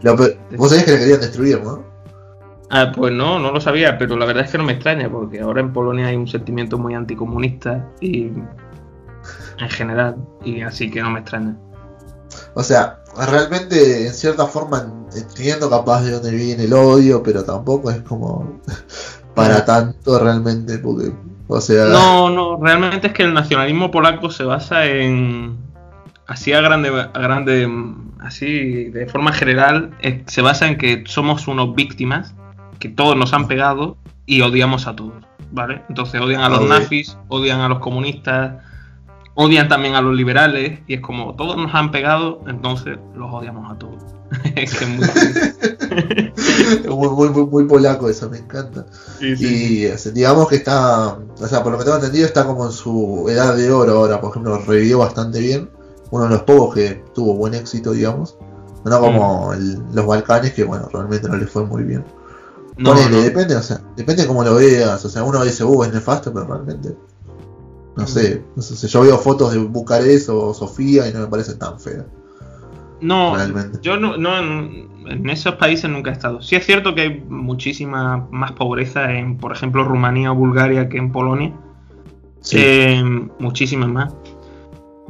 vos 0.58 0.70
sabías 0.70 0.86
que 0.86 0.92
la 0.92 1.00
querían 1.00 1.22
destruir, 1.22 1.64
¿no? 1.64 1.84
Ah, 2.70 2.92
pues 2.96 3.14
no, 3.14 3.38
no 3.38 3.52
lo 3.52 3.62
sabía, 3.62 3.98
pero 4.00 4.18
la 4.18 4.26
verdad 4.26 4.46
es 4.46 4.52
que 4.52 4.58
no 4.58 4.64
me 4.64 4.74
extraña, 4.74 5.10
porque 5.10 5.42
ahora 5.42 5.62
en 5.62 5.72
Polonia 5.72 6.08
hay 6.08 6.16
un 6.16 6.28
sentimiento 6.28 6.80
muy 6.80 6.96
anticomunista 6.96 7.88
y 8.02 8.32
en 9.60 9.70
general, 9.70 10.16
y 10.44 10.62
así 10.62 10.90
que 10.90 11.02
no 11.02 11.12
me 11.12 11.20
extraña. 11.20 11.56
O 12.56 12.64
sea, 12.64 13.04
realmente 13.28 14.08
en 14.08 14.14
cierta 14.14 14.48
forma 14.48 14.92
entiendo 15.16 15.70
capaz 15.70 16.02
de 16.02 16.12
dónde 16.12 16.32
viene 16.32 16.64
el 16.64 16.74
odio, 16.74 17.22
pero 17.22 17.44
tampoco 17.44 17.92
es 17.92 18.02
como 18.02 18.60
para 19.36 19.64
tanto 19.66 20.18
realmente, 20.18 20.80
porque, 20.80 21.12
o 21.48 21.62
sea... 21.62 21.86
No, 21.86 22.30
no, 22.32 22.58
realmente 22.60 23.08
es 23.08 23.14
que 23.14 23.24
el 23.24 23.36
nacionalismo 23.36 23.92
polaco 23.92 24.32
se 24.32 24.46
basa 24.46 24.86
en, 24.86 25.58
así 26.28 26.54
a 26.54 26.62
grande, 26.62 26.90
a 26.90 27.20
grande 27.20 27.70
así 28.20 28.86
de 28.86 29.06
forma 29.08 29.34
general, 29.34 29.92
se 30.28 30.42
basa 30.42 30.68
en 30.68 30.78
que 30.78 31.04
somos 31.06 31.48
unos 31.48 31.76
víctimas, 31.76 32.34
que 32.80 32.90
todos 32.90 33.16
nos 33.16 33.34
han 33.34 33.48
pegado 33.48 33.98
y 34.26 34.42
odiamos 34.42 34.88
a 34.88 34.96
todos, 34.96 35.24
¿vale? 35.52 35.84
Entonces 35.90 36.22
odian 36.22 36.42
a 36.42 36.50
los 36.50 36.68
nazis, 36.68 37.18
odian 37.28 37.60
a 37.60 37.70
los 37.70 37.78
comunistas, 37.80 38.56
odian 39.36 39.68
también 39.68 39.96
a 39.96 40.02
los 40.02 40.16
liberales, 40.16 40.80
y 40.88 40.96
es 40.96 41.02
como 41.02 41.36
todos 41.36 41.58
nos 41.58 41.76
han 41.76 41.92
pegado, 41.92 42.42
entonces 42.48 42.98
los 43.16 43.32
odiamos 43.34 43.72
a 43.72 43.78
todos. 43.78 44.02
es 44.56 44.74
que 44.74 44.86
es 44.86 44.90
muy, 46.90 47.10
muy, 47.10 47.30
muy, 47.30 47.46
muy, 47.46 47.66
polaco 47.66 48.10
eso, 48.10 48.28
me 48.30 48.40
encanta. 48.40 48.86
Y 49.22 49.86
digamos 50.14 50.48
que 50.48 50.56
está, 50.56 51.18
o 51.18 51.48
sea, 51.48 51.62
por 51.62 51.74
lo 51.74 51.78
que 51.78 51.84
tengo 51.84 51.98
entendido, 51.98 52.26
está 52.26 52.46
como 52.46 52.66
en 52.66 52.72
su 52.72 53.28
edad 53.30 53.56
de 53.56 53.72
oro 53.72 54.00
ahora, 54.00 54.20
por 54.20 54.32
ejemplo, 54.32 54.58
revivió 54.66 54.98
bastante 55.00 55.40
bien 55.40 55.70
uno 56.14 56.26
de 56.26 56.30
los 56.30 56.44
pocos 56.44 56.76
que 56.76 57.04
tuvo 57.16 57.34
buen 57.34 57.56
éxito, 57.56 57.92
digamos. 57.92 58.38
No 58.86 59.00
como 59.00 59.52
mm. 59.52 59.96
los 59.96 60.06
Balcanes, 60.06 60.54
que 60.54 60.64
bueno, 60.64 60.88
realmente 60.94 61.28
no 61.28 61.38
le 61.38 61.48
fue 61.48 61.66
muy 61.66 61.84
bien. 61.84 62.06
No, 62.78 62.94
depende, 62.94 63.56
o 63.56 63.64
sea, 63.64 63.82
depende 63.96 64.22
de 64.22 64.28
cómo 64.28 64.44
lo 64.44 64.54
veas. 64.54 65.04
O 65.04 65.10
sea, 65.10 65.24
uno 65.24 65.44
dice, 65.44 65.64
uh, 65.64 65.84
es 65.84 65.92
nefasto, 65.92 66.32
pero 66.32 66.46
realmente 66.46 66.96
No 67.98 68.06
sé, 68.06 68.44
no 68.56 68.62
sé, 68.62 68.88
yo 68.88 69.02
veo 69.02 69.18
fotos 69.18 69.54
de 69.54 69.58
Bucarest 69.58 70.30
o 70.30 70.54
Sofía 70.54 71.08
y 71.08 71.14
no 71.14 71.22
me 71.22 71.28
parecen 71.28 71.58
tan 71.58 71.80
feas. 71.80 72.06
No, 73.02 73.36
yo 73.82 73.98
no, 73.98 74.16
no 74.16 74.38
en, 74.38 75.30
esos 75.30 75.56
países 75.56 75.90
nunca 75.90 76.12
he 76.12 76.14
estado. 76.14 76.44
Sí 76.44 76.56
es 76.56 76.64
cierto 76.64 76.94
que 76.94 77.02
hay 77.02 77.24
muchísima 77.28 78.28
más 78.30 78.52
pobreza 78.52 79.12
en, 79.14 79.38
por 79.38 79.52
ejemplo, 79.52 79.84
Rumanía 79.84 80.32
o 80.32 80.36
Bulgaria 80.36 80.90
que 80.90 81.00
en 81.00 81.12
Polonia. 81.12 81.54
Sí. 82.40 82.58
Eh, 82.60 83.04
muchísimas 83.40 83.90
más. 83.90 84.14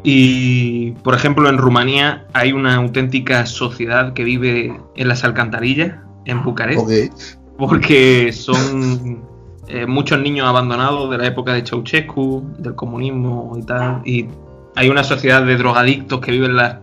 Y, 0.04 0.92
por 1.04 1.16
ejemplo, 1.16 1.48
en 1.48 1.58
Rumanía 1.58 2.26
hay 2.34 2.52
una 2.52 2.76
auténtica 2.76 3.46
sociedad 3.46 4.14
que 4.14 4.26
vive 4.26 4.78
en 4.96 5.08
las 5.08 5.24
alcantarillas, 5.24 5.96
en 6.26 6.44
Bucarest. 6.44 7.38
Porque 7.58 8.34
son 8.34 9.24
eh, 9.70 9.86
muchos 9.86 10.20
niños 10.20 10.46
abandonados 10.46 11.10
de 11.10 11.18
la 11.18 11.28
época 11.28 11.54
de 11.54 11.66
Ceausescu, 11.66 12.44
del 12.58 12.76
comunismo 12.76 13.56
y 13.58 13.64
tal. 13.64 14.02
Y 14.04 14.28
hay 14.76 14.90
una 14.90 15.06
sociedad 15.06 15.46
de 15.46 15.56
drogadictos 15.56 16.20
que 16.20 16.32
viven 16.32 16.52
en 16.52 16.58
las, 16.58 16.78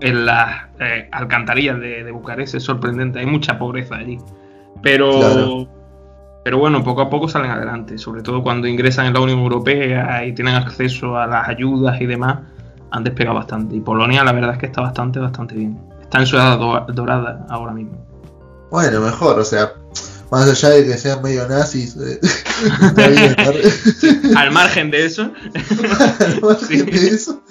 en 0.00 0.24
las 0.24 0.68
eh, 0.80 1.08
alcantarillas 1.12 1.78
de, 1.78 2.10
Bucarest. 2.10 2.54
Es 2.54 2.62
sorprendente, 2.62 3.18
hay 3.18 3.26
mucha 3.26 3.58
pobreza 3.58 3.96
allí. 3.96 4.16
Pero, 4.82 5.68
pero 6.44 6.58
bueno, 6.58 6.82
poco 6.82 7.02
a 7.02 7.10
poco 7.10 7.28
salen 7.28 7.50
adelante, 7.50 7.98
sobre 7.98 8.22
todo 8.22 8.42
cuando 8.42 8.66
ingresan 8.68 9.06
en 9.06 9.12
la 9.12 9.20
Unión 9.20 9.40
Europea 9.40 10.24
y 10.24 10.32
tienen 10.32 10.54
acceso 10.54 11.18
a 11.18 11.26
las 11.26 11.48
ayudas 11.48 12.00
y 12.00 12.06
demás 12.06 12.38
han 12.90 13.04
despegado 13.04 13.36
bastante. 13.36 13.76
Y 13.76 13.80
Polonia, 13.80 14.24
la 14.24 14.32
verdad 14.32 14.52
es 14.52 14.58
que 14.58 14.66
está 14.66 14.80
bastante, 14.80 15.18
bastante 15.18 15.54
bien. 15.54 15.78
Está 16.00 16.20
en 16.20 16.26
su 16.26 16.36
edad 16.36 16.58
dorada 16.88 17.46
ahora 17.48 17.72
mismo. 17.72 18.04
Bueno, 18.70 19.00
mejor, 19.00 19.38
o 19.38 19.44
sea, 19.44 19.72
más 20.30 20.48
allá 20.48 20.70
de 20.70 20.84
que 20.84 20.98
sean 20.98 21.22
medio 21.22 21.46
nazis, 21.48 21.96
eh, 21.96 22.20
al 24.36 24.50
margen 24.50 24.90
de 24.90 25.06
eso. 25.06 25.22
al 26.20 26.40
margen 26.40 26.86
de 26.86 27.08
eso. 27.08 27.42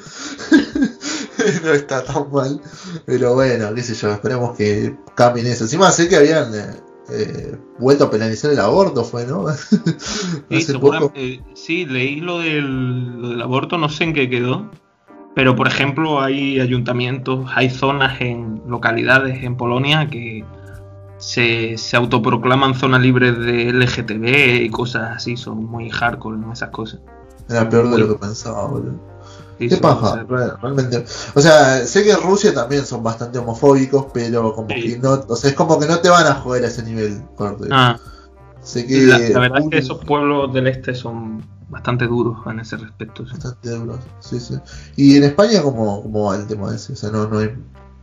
no 1.63 1.72
está 1.72 2.04
tan 2.04 2.32
mal. 2.32 2.62
Pero 3.06 3.36
bueno, 3.36 3.74
qué 3.74 3.84
sé 3.84 3.96
yo, 3.96 4.12
esperemos 4.12 4.58
que 4.58 4.96
cambien 5.16 5.48
eso. 5.48 5.63
Encima 5.63 5.92
sé 5.92 6.10
que 6.10 6.18
habían 6.18 6.54
eh, 6.54 6.75
eh, 7.10 7.58
vuelto 7.80 8.06
a 8.06 8.12
penalizar 8.12 8.52
el 8.52 8.60
aborto, 8.60 9.04
fue, 9.04 9.25
¿no? 9.25 9.46
sí, 10.50 11.42
sí, 11.54 11.86
leí 11.86 12.22
lo 12.22 12.40
del, 12.40 13.22
lo 13.22 13.30
del 13.30 13.42
aborto, 13.42 13.78
no 13.78 13.90
sé 13.90 14.06
en 14.06 14.13
qué 14.13 14.30
quedó. 14.30 14.70
Pero, 15.36 15.56
por 15.56 15.68
ejemplo, 15.68 16.22
hay 16.22 16.60
ayuntamientos, 16.60 17.50
hay 17.56 17.70
zonas 17.70 18.22
en 18.22 18.62
localidades 18.68 19.44
en 19.44 19.58
Polonia 19.58 20.08
que 20.10 20.46
se, 21.18 21.75
autoproclaman 21.94 22.75
zonas 22.75 23.02
libres 23.02 23.38
de 23.40 23.72
LGTB 23.72 24.63
y 24.63 24.70
cosas 24.70 25.18
así, 25.18 25.38
son 25.38 25.66
muy 25.66 25.90
hardcore, 25.90 26.38
¿no? 26.38 26.54
Esas 26.54 26.70
cosas. 26.70 27.00
Era 27.50 27.68
peor 27.68 27.90
de 27.90 27.98
lo 28.00 28.10
que 28.10 28.16
pensaba, 28.16 28.68
boludo. 28.68 29.13
¿Qué 29.58 29.78
paja? 29.78 30.25
Realmente. 30.28 31.06
O 31.36 31.40
sea, 31.40 31.86
sé 31.86 32.04
que 32.04 32.12
en 32.12 32.22
Rusia 32.22 32.54
también 32.54 32.86
son 32.86 33.04
bastante 33.04 33.40
homofóbicos, 33.40 34.08
pero 34.13 34.54
como 34.54 34.68
que 34.68 35.00
no, 35.02 35.24
o 35.28 35.36
sea, 35.36 35.50
es 35.52 35.56
como 35.56 35.80
que 35.80 35.88
no 35.88 36.00
te 36.00 36.10
van 36.10 36.28
a 36.28 36.36
joder 36.36 36.66
a 36.66 36.68
ese 36.68 36.84
nivel, 36.84 37.22
Ah. 37.72 37.98
Sé 38.62 38.88
que 38.88 39.02
la, 39.02 39.40
verdad 39.40 39.60
es 39.60 39.70
que 39.70 39.78
esos 39.78 40.04
pueblos 40.06 40.54
del 40.54 40.68
este 40.68 40.96
son 40.96 41.44
bastante 41.74 42.08
duros 42.08 42.38
en 42.46 42.60
ese 42.60 42.77
respecto. 42.77 43.24
Bastante 43.24 43.70
duros, 43.72 44.00
sí, 44.20 44.39
sí. 44.39 44.56
Y 44.96 45.18
en 45.18 45.24
España, 45.24 45.62
¿cómo, 45.62 46.03
cómo 46.03 46.25
va 46.25 46.38
el 46.38 46.48
tema 46.48 46.74
ese? 46.74 46.94
O 46.94 46.96
sea, 46.96 47.12
no, 47.12 47.27
no 47.27 47.42
es 47.42 47.51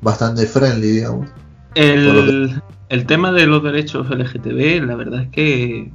bastante 0.03 0.45
friendly, 0.47 0.89
digamos. 0.89 1.29
El, 1.75 2.61
el 2.89 3.07
tema 3.07 3.31
de 3.31 3.47
los 3.47 3.63
derechos 3.63 4.11
LGTB, 4.11 4.85
la 4.85 4.97
verdad 4.97 5.23
es 5.23 5.29
que 5.29 5.93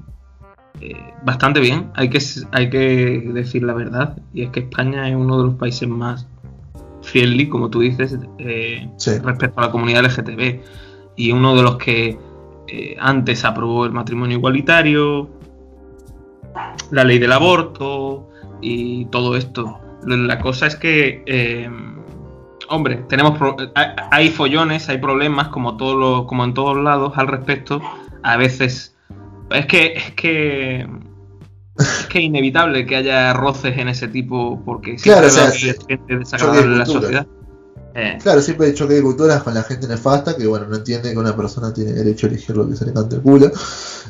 eh, 0.81 1.13
bastante 1.23 1.59
bien. 1.59 1.91
Hay 1.95 2.09
que, 2.09 2.19
hay 2.51 2.69
que 2.69 3.29
decir 3.33 3.63
la 3.63 3.73
verdad. 3.73 4.17
Y 4.33 4.43
es 4.43 4.49
que 4.51 4.61
España 4.61 5.09
es 5.09 5.15
uno 5.15 5.37
de 5.37 5.43
los 5.43 5.55
países 5.55 5.87
más 5.87 6.27
friendly, 7.01 7.49
como 7.49 7.69
tú 7.69 7.81
dices, 7.81 8.17
eh, 8.39 8.89
respecto 9.23 9.59
a 9.59 9.65
la 9.65 9.71
comunidad 9.71 10.05
LGTB. 10.05 10.61
Y 11.17 11.31
uno 11.31 11.55
de 11.55 11.63
los 11.63 11.75
que 11.77 12.17
eh, 12.67 12.95
antes 12.99 13.45
aprobó 13.45 13.85
el 13.85 13.91
matrimonio 13.91 14.37
igualitario, 14.37 15.29
la 16.91 17.03
ley 17.03 17.19
del 17.19 17.31
aborto 17.31 18.29
y 18.61 19.05
todo 19.05 19.35
esto. 19.35 19.79
La 20.05 20.39
cosa 20.39 20.67
es 20.67 20.75
que, 20.75 21.23
eh, 21.25 21.69
hombre, 22.69 23.05
tenemos 23.09 23.39
hay 24.11 24.29
follones, 24.29 24.87
hay 24.89 24.99
problemas 24.99 25.49
como 25.49 25.77
todos 25.77 26.25
como 26.27 26.43
en 26.43 26.53
todos 26.53 26.77
lados 26.77 27.13
al 27.15 27.27
respecto. 27.27 27.81
A 28.23 28.37
veces 28.37 28.95
es 29.51 29.65
que 29.65 29.93
es 29.93 30.11
que 30.11 30.87
es 31.77 32.07
que 32.09 32.21
inevitable 32.21 32.85
que 32.85 32.95
haya 32.95 33.33
roces 33.33 33.77
en 33.77 33.89
ese 33.89 34.07
tipo 34.07 34.61
porque 34.63 34.97
siempre 34.97 35.29
claro, 35.29 35.51
gente 35.51 36.17
desagradable 36.17 36.61
en 36.61 36.79
la 36.79 36.85
sociedad. 36.85 37.27
Eh. 37.97 38.17
Claro, 38.21 38.41
siempre 38.41 38.67
hay 38.67 38.73
choque 38.73 38.95
de 38.95 39.01
culturas 39.01 39.41
con 39.41 39.53
la 39.53 39.63
gente 39.63 39.87
nefasta 39.87 40.35
que, 40.35 40.45
bueno, 40.45 40.67
no 40.67 40.75
entiende 40.75 41.13
que 41.13 41.17
una 41.17 41.33
persona 41.33 41.73
tiene 41.73 41.93
derecho 41.93 42.27
a 42.27 42.29
elegir 42.29 42.57
lo 42.57 42.67
que 42.67 42.75
se 42.75 42.85
le 42.85 42.91
cante 42.91 43.15
el 43.15 43.21
culo. 43.21 43.49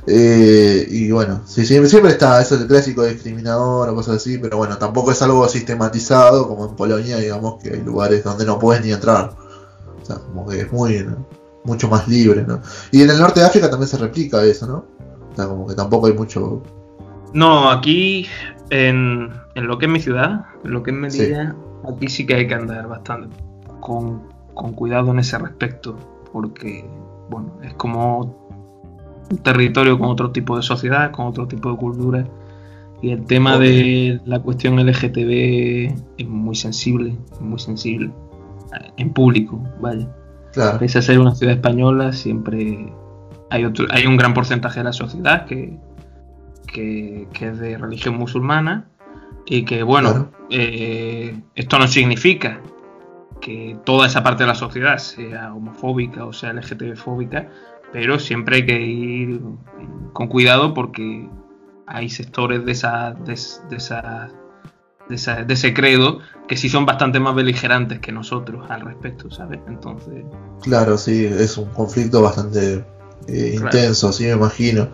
Eh, 0.08 0.88
y 0.90 1.12
bueno, 1.12 1.42
sí, 1.46 1.66
siempre, 1.66 1.90
siempre 1.90 2.12
está 2.12 2.42
eso 2.42 2.56
el 2.56 2.68
clásico 2.68 3.04
discriminador 3.04 3.90
o 3.90 3.96
cosas 3.96 4.18
así, 4.18 4.38
pero 4.38 4.58
bueno, 4.58 4.78
tampoco 4.78 5.12
es 5.12 5.22
algo 5.22 5.48
sistematizado 5.48 6.48
como 6.48 6.70
en 6.70 6.76
Polonia, 6.76 7.18
digamos, 7.18 7.62
que 7.62 7.72
hay 7.72 7.82
lugares 7.82 8.24
donde 8.24 8.46
no 8.46 8.60
puedes 8.60 8.84
ni 8.84 8.92
entrar. 8.92 9.32
O 10.02 10.06
sea, 10.06 10.18
como 10.18 10.48
que 10.48 10.62
es 10.62 10.72
muy, 10.72 11.06
mucho 11.64 11.88
más 11.90 12.08
libre, 12.08 12.44
¿no? 12.44 12.62
Y 12.92 13.02
en 13.02 13.10
el 13.10 13.20
norte 13.20 13.40
de 13.40 13.48
África 13.48 13.70
también 13.70 13.90
se 13.90 13.98
replica 13.98 14.44
eso, 14.44 14.68
¿no? 14.68 14.86
O 15.32 15.36
sea, 15.36 15.48
como 15.48 15.68
que 15.68 15.74
tampoco 15.74 16.08
hay 16.08 16.14
mucho... 16.14 16.62
No, 17.34 17.70
aquí 17.70 18.28
en, 18.70 19.34
en 19.56 19.68
lo 19.68 19.78
que 19.78 19.88
es 19.88 19.92
mi 19.92 20.00
ciudad, 20.00 20.46
en 20.64 20.72
lo 20.72 20.84
que 20.84 20.92
es 20.92 20.98
Medina, 20.98 21.56
aquí 21.92 22.08
sí 22.08 22.26
que 22.26 22.36
hay 22.36 22.48
que 22.48 22.54
andar 22.54 22.88
bastante 22.88 23.36
con, 23.86 24.24
cuidado 24.76 25.12
en 25.12 25.20
ese 25.20 25.38
respecto, 25.38 25.96
porque 26.32 26.90
bueno, 27.30 27.54
es 27.64 27.74
como 27.76 28.45
territorio 29.44 29.98
con 29.98 30.10
otro 30.10 30.32
tipo 30.32 30.56
de 30.56 30.64
sociedad, 30.64 31.12
con 31.12 31.28
otro 31.28 31.48
tipo 31.48 31.72
de 31.72 31.78
cultura. 31.78 32.28
Y 33.02 33.12
el 33.12 33.26
tema 33.26 33.58
de 33.58 34.20
la 34.26 34.40
cuestión 34.40 34.78
LGTB 34.78 35.94
es 36.18 36.28
muy 36.28 36.56
sensible, 36.56 37.16
muy 37.40 37.60
sensible. 37.60 38.12
En 38.98 39.12
público, 39.12 39.62
vaya. 39.80 40.08
Claro. 40.54 40.80
Pese 40.80 41.00
a 41.00 41.02
ser 41.02 41.20
una 41.20 41.36
ciudad 41.36 41.56
española, 41.56 42.14
siempre 42.14 42.92
hay, 43.50 43.66
otro, 43.66 43.86
hay 43.90 44.06
un 44.06 44.18
gran 44.18 44.34
porcentaje 44.34 44.80
de 44.80 44.86
la 44.86 44.94
sociedad 44.94 45.46
que, 45.46 45.78
que, 46.74 47.28
es 47.40 47.60
de 47.60 47.78
religión 47.78 48.18
musulmana 48.18 48.88
y 49.46 49.64
que, 49.66 49.84
bueno, 49.84 50.32
eh, 50.50 51.40
esto 51.56 51.80
no 51.80 51.88
significa 51.88 52.62
que 53.42 53.78
toda 53.86 54.08
esa 54.08 54.24
parte 54.24 54.44
de 54.44 54.48
la 54.48 54.56
sociedad 54.56 54.98
sea 54.98 55.54
homofóbica 55.54 56.26
o 56.26 56.34
sea 56.34 56.54
LGTB-fóbica, 56.54 57.48
pero 57.92 58.20
siempre 58.20 58.58
hay 58.58 58.66
que 58.66 58.82
ir 58.82 59.42
con 60.14 60.28
cuidado 60.28 60.74
porque 60.74 61.30
hay 61.88 62.10
sectores 62.10 62.66
de 62.66 62.72
esa, 62.72 63.12
de, 63.12 63.34
esa, 63.34 64.28
de, 65.08 65.54
ese 65.54 65.74
credo 65.74 66.20
que 66.48 66.58
sí 66.58 66.70
son 66.70 66.86
bastante 66.86 67.20
más 67.20 67.36
beligerantes 67.36 68.00
que 68.00 68.12
nosotros 68.12 68.66
al 68.70 68.82
respecto, 68.82 69.30
¿sabes? 69.30 69.60
Entonces. 69.68 70.24
Claro, 70.62 70.98
sí, 70.98 71.26
es 71.26 71.58
un 71.58 71.70
conflicto 71.70 72.22
bastante 72.22 72.84
eh, 73.28 73.56
intenso, 73.56 74.12
sí 74.12 74.26
me 74.26 74.32
imagino. 74.32 74.90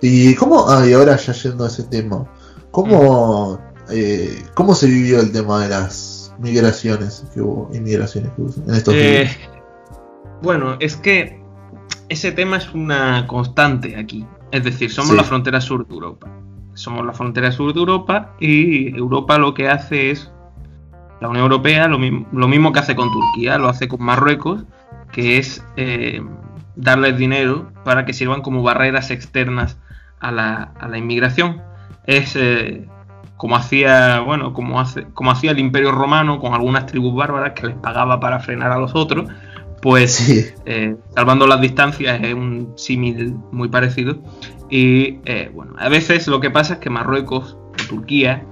Y 0.00 0.34
cómo, 0.34 0.68
ah, 0.68 0.86
y 0.86 0.92
ahora 0.92 1.16
ya 1.16 1.32
yendo 1.32 1.64
a 1.64 1.68
ese 1.68 1.84
tema, 1.84 2.26
¿cómo, 2.70 3.54
mm. 3.54 3.90
eh, 3.90 4.42
cómo 4.54 4.74
se 4.74 4.86
vivió 4.86 5.20
el 5.20 5.32
tema 5.32 5.62
de 5.62 5.70
las 5.70 6.34
migraciones 6.38 7.24
que 7.32 7.40
hubo, 7.40 7.70
inmigraciones 7.72 8.32
que 8.34 8.42
hubo 8.42 8.52
en 8.66 8.74
estos 8.74 8.94
eh, 8.94 9.30
Bueno, 10.42 10.76
es 10.80 10.96
que 10.96 11.43
ese 12.08 12.32
tema 12.32 12.56
es 12.56 12.72
una 12.72 13.26
constante 13.26 13.96
aquí. 13.96 14.26
Es 14.50 14.64
decir, 14.64 14.90
somos 14.90 15.16
la 15.16 15.24
frontera 15.24 15.60
sur 15.60 15.86
de 15.86 15.94
Europa. 15.94 16.28
Somos 16.74 17.04
la 17.04 17.12
frontera 17.12 17.52
sur 17.52 17.72
de 17.72 17.80
Europa 17.80 18.34
y 18.40 18.96
Europa 18.96 19.38
lo 19.38 19.54
que 19.54 19.68
hace 19.68 20.10
es, 20.10 20.30
la 21.20 21.28
Unión 21.28 21.44
Europea 21.44 21.88
lo, 21.88 21.98
mismo 21.98 22.72
que 22.72 22.80
hace 22.80 22.96
con 22.96 23.10
Turquía, 23.10 23.58
lo 23.58 23.68
hace 23.68 23.88
con 23.88 24.02
Marruecos, 24.02 24.64
que 25.12 25.38
es 25.38 25.64
eh, 25.76 26.20
darles 26.76 27.16
dinero 27.16 27.72
para 27.84 28.04
que 28.04 28.12
sirvan 28.12 28.42
como 28.42 28.62
barreras 28.62 29.10
externas 29.10 29.78
a 30.20 30.32
la, 30.32 30.72
a 30.80 30.88
la 30.88 30.98
inmigración. 30.98 31.62
Es 32.06 32.36
eh, 32.36 32.86
como 33.36 33.56
hacía, 33.56 34.20
bueno, 34.20 34.52
como, 34.52 34.80
hace, 34.80 35.04
como 35.14 35.30
hacía 35.30 35.50
el 35.50 35.58
Imperio 35.58 35.92
Romano 35.92 36.38
con 36.38 36.54
algunas 36.54 36.86
tribus 36.86 37.14
bárbaras 37.14 37.52
que 37.52 37.66
les 37.66 37.76
pagaba 37.76 38.20
para 38.20 38.40
frenar 38.40 38.72
a 38.72 38.78
los 38.78 38.94
otros, 38.94 39.30
pues 39.84 40.54
eh, 40.64 40.96
salvando 41.14 41.46
las 41.46 41.60
distancias 41.60 42.18
es 42.22 42.32
un 42.32 42.72
símil 42.74 43.36
muy 43.52 43.68
parecido. 43.68 44.16
Y 44.70 45.18
eh, 45.26 45.50
bueno, 45.52 45.74
a 45.78 45.90
veces 45.90 46.26
lo 46.26 46.40
que 46.40 46.50
pasa 46.50 46.74
es 46.74 46.80
que 46.80 46.88
Marruecos 46.88 47.58
o 47.58 47.72
Turquía 47.86 48.46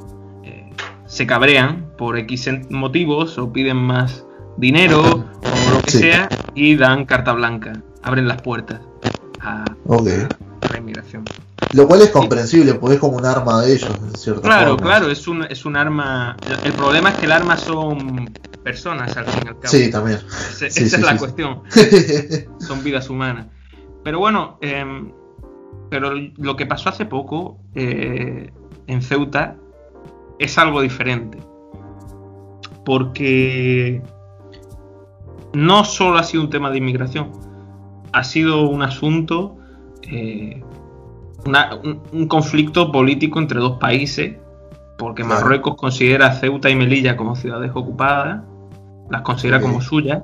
eh, 0.45 0.69
se 1.07 1.27
cabrean 1.27 1.87
por 1.97 2.19
X 2.19 2.51
motivos 2.69 3.39
o 3.39 3.51
piden 3.51 3.79
más 3.79 4.27
dinero 4.59 5.01
o 5.01 5.75
lo 5.75 5.81
que 5.83 5.91
sea 5.91 6.29
y 6.55 6.77
dan 6.77 7.07
carta 7.07 7.33
blanca, 7.33 7.73
abren 8.03 8.29
las 8.29 8.43
puertas 8.43 8.83
a, 9.41 9.65
a 9.65 10.71
la 10.71 10.79
inmigración. 10.79 11.25
Lo 11.73 11.89
cual 11.89 12.03
es 12.03 12.11
comprensible, 12.11 12.75
porque 12.75 12.97
es 12.97 13.01
como 13.01 13.17
un 13.17 13.25
arma 13.25 13.62
de 13.62 13.73
ellos, 13.73 13.91
en 14.03 14.15
cierta 14.19 14.43
Claro, 14.43 14.73
forma. 14.73 14.87
claro, 14.87 15.11
es 15.11 15.27
un, 15.27 15.45
es 15.45 15.65
un 15.65 15.77
arma. 15.79 16.37
El 16.62 16.75
problema 16.75 17.09
es 17.09 17.17
que 17.17 17.25
el 17.25 17.33
arma 17.33 17.57
son 17.57 18.31
personas, 18.62 19.16
al 19.16 19.25
fin 19.26 19.42
y 19.45 19.49
al 19.49 19.59
cabo. 19.59 19.69
Sí, 19.73 19.90
también. 19.90 20.19
Sí, 20.57 20.66
esa 20.66 20.81
sí, 20.81 20.85
es 20.85 21.00
la 21.02 21.16
cuestión. 21.16 21.62
Son 22.61 22.83
vidas 22.85 23.09
humanas. 23.11 23.47
Pero 24.04 24.19
bueno, 24.19 24.59
em, 24.61 25.12
pero 25.90 26.12
lo 26.37 26.57
que 26.57 26.66
pasó 26.66 26.88
hace 26.88 27.04
poco 27.07 27.59
eh, 27.75 28.50
en 28.87 29.02
Ceuta 29.02 29.57
es 30.38 30.57
algo 30.59 30.81
diferente. 30.81 31.38
Porque 32.85 34.02
no 35.52 35.85
solo 35.85 36.19
ha 36.19 36.23
sido 36.25 36.42
un 36.42 36.50
tema 36.50 36.71
de 36.71 36.78
inmigración, 36.78 37.31
ha 38.12 38.25
sido 38.25 38.69
un 38.69 38.83
asunto, 38.83 39.57
eh, 40.02 40.62
una- 41.47 41.75
un, 41.76 42.02
un 42.12 42.26
conflicto 42.28 42.90
político 42.90 43.38
entre 43.38 43.61
dos 43.61 43.78
países, 43.78 44.37
porque. 44.99 45.25
Marruecos 45.25 45.76
considera 45.76 46.26
a 46.26 46.33
Ceuta 46.35 46.71
y 46.71 46.76
Melilla 46.76 47.16
como 47.16 47.37
ciudades 47.37 47.71
ocupadas, 47.75 48.42
las 49.11 49.23
considera 49.23 49.61
como 49.61 49.80
suyas, 49.80 50.23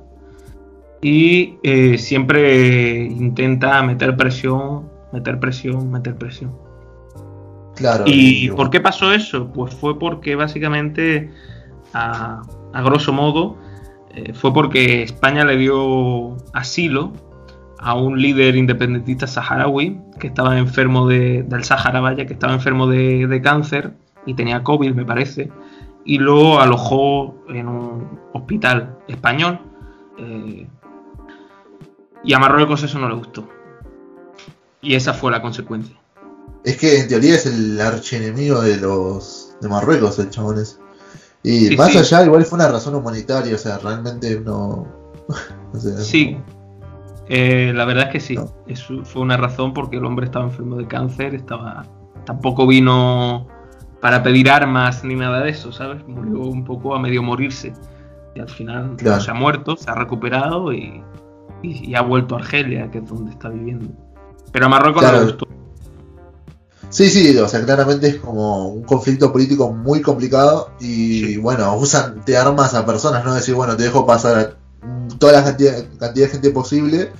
y 1.00 1.58
eh, 1.62 1.98
siempre 1.98 3.04
intenta 3.04 3.82
meter 3.82 4.16
presión, 4.16 4.88
meter 5.12 5.38
presión, 5.38 5.90
meter 5.90 6.16
presión. 6.16 6.52
Claro. 7.76 8.04
¿Y 8.06 8.50
por 8.50 8.70
qué 8.70 8.80
pasó 8.80 9.12
eso? 9.12 9.52
Pues 9.52 9.74
fue 9.74 9.98
porque 9.98 10.34
básicamente, 10.34 11.30
a, 11.92 12.42
a 12.72 12.82
grosso 12.82 13.12
modo, 13.12 13.56
eh, 14.14 14.32
fue 14.34 14.52
porque 14.52 15.02
España 15.02 15.44
le 15.44 15.56
dio 15.56 16.36
asilo 16.52 17.12
a 17.78 17.94
un 17.94 18.20
líder 18.20 18.56
independentista 18.56 19.28
saharaui 19.28 20.00
que 20.18 20.26
estaba 20.26 20.58
enfermo 20.58 21.06
de, 21.06 21.44
del 21.44 21.62
Sahara, 21.62 22.00
vaya, 22.00 22.26
que 22.26 22.32
estaba 22.32 22.52
enfermo 22.52 22.88
de, 22.88 23.28
de 23.28 23.40
cáncer 23.40 23.92
y 24.26 24.34
tenía 24.34 24.64
COVID, 24.64 24.94
me 24.94 25.04
parece, 25.04 25.50
y 26.04 26.18
lo 26.18 26.60
alojó 26.60 27.34
en 27.48 27.68
un 27.68 28.20
hospital 28.32 28.98
español. 29.08 29.60
eh, 30.18 30.66
y 32.24 32.32
a 32.34 32.38
Marruecos 32.40 32.82
eso 32.82 32.98
no 32.98 33.08
le 33.08 33.14
gustó. 33.14 33.48
Y 34.80 34.94
esa 34.94 35.14
fue 35.14 35.30
la 35.30 35.40
consecuencia. 35.40 35.96
Es 36.64 36.76
que 36.76 36.98
en 37.00 37.08
teoría 37.08 37.34
es 37.36 37.46
el 37.46 37.80
archienemigo 37.80 38.60
de 38.60 38.76
los 38.78 39.56
de 39.60 39.68
Marruecos, 39.68 40.18
el 40.18 40.28
chabón 40.30 40.58
ese. 40.58 40.76
Y 41.44 41.68
Sí, 41.68 41.76
más 41.76 41.92
sí. 41.92 41.98
allá, 41.98 42.24
igual 42.24 42.44
fue 42.44 42.58
una 42.58 42.68
razón 42.68 42.96
humanitaria, 42.96 43.54
o 43.54 43.58
sea, 43.58 43.78
realmente 43.78 44.40
no. 44.40 44.86
no 45.72 45.80
sé, 45.80 46.02
Sí, 46.02 46.36
eh, 47.28 47.72
la 47.74 47.84
verdad 47.84 48.06
es 48.06 48.12
que 48.12 48.20
sí. 48.20 48.34
No. 48.34 48.52
Eso 48.66 49.04
fue 49.04 49.22
una 49.22 49.36
razón 49.36 49.72
porque 49.72 49.96
el 49.98 50.04
hombre 50.04 50.26
estaba 50.26 50.46
enfermo 50.46 50.76
de 50.76 50.88
cáncer, 50.88 51.34
estaba 51.36 51.86
tampoco 52.26 52.66
vino 52.66 53.46
para 54.00 54.22
pedir 54.22 54.50
armas 54.50 55.02
ni 55.04 55.14
nada 55.14 55.40
de 55.40 55.50
eso, 55.50 55.72
¿sabes? 55.72 56.06
Murió 56.06 56.40
un 56.42 56.64
poco 56.64 56.94
a 56.94 56.98
medio 57.00 57.22
morirse. 57.22 57.72
Y 58.34 58.40
al 58.40 58.48
final 58.48 58.94
Claro. 58.96 59.16
no 59.16 59.22
se 59.22 59.30
ha 59.30 59.34
muerto, 59.34 59.76
se 59.76 59.90
ha 59.90 59.94
recuperado 59.94 60.72
y, 60.72 61.02
y- 61.62 61.90
y 61.90 61.94
ha 61.94 62.02
vuelto 62.02 62.36
a 62.36 62.38
Argelia, 62.38 62.90
que 62.90 62.98
es 62.98 63.08
donde 63.08 63.30
está 63.32 63.48
viviendo. 63.48 63.88
Pero 64.52 64.66
a 64.66 64.68
Marruecos 64.68 65.02
no 65.02 65.08
Claro. 65.08 65.24
le 65.24 65.30
gustó. 65.32 65.46
Sí, 66.90 67.10
sí, 67.10 67.36
o 67.36 67.46
sea, 67.48 67.62
claramente 67.64 68.08
es 68.08 68.16
como 68.16 68.68
un 68.68 68.82
conflicto 68.84 69.30
político 69.30 69.70
muy 69.72 70.00
complicado 70.00 70.70
y 70.80 71.24
Sí. 71.24 71.36
bueno, 71.36 71.76
usan 71.76 72.22
de 72.24 72.36
armas 72.36 72.72
a 72.74 72.86
personas, 72.86 73.24
no 73.26 73.34
decir, 73.34 73.54
bueno, 73.54 73.76
te 73.76 73.82
dejo 73.82 74.06
pasar 74.06 74.38
a 74.38 75.16
toda 75.18 75.32
la 75.34 75.44
cantidad, 75.44 75.74
cantidad 75.98 76.26
de 76.26 76.32
gente 76.32 76.50
posible 76.50 77.10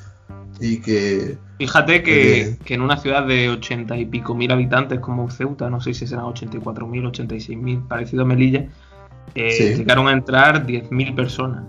y 0.60 0.80
que... 0.80 1.38
Fíjate 1.58 2.02
que, 2.02 2.56
que 2.64 2.74
en 2.74 2.82
una 2.82 2.96
ciudad 2.98 3.26
de 3.26 3.50
ochenta 3.50 3.96
y 3.96 4.06
pico 4.06 4.34
mil 4.34 4.52
habitantes 4.52 5.00
como 5.00 5.28
Ceuta, 5.30 5.68
no 5.68 5.80
sé 5.80 5.92
si 5.94 6.06
serán 6.06 6.26
84 6.26 6.86
mil, 6.86 7.04
86 7.06 7.58
mil, 7.58 7.80
parecido 7.80 8.22
a 8.22 8.26
Melilla, 8.26 8.68
eh, 9.34 9.50
Sí. 9.50 9.74
llegaron 9.74 10.08
a 10.08 10.12
entrar 10.12 10.66
10.000 10.66 11.14
personas. 11.14 11.64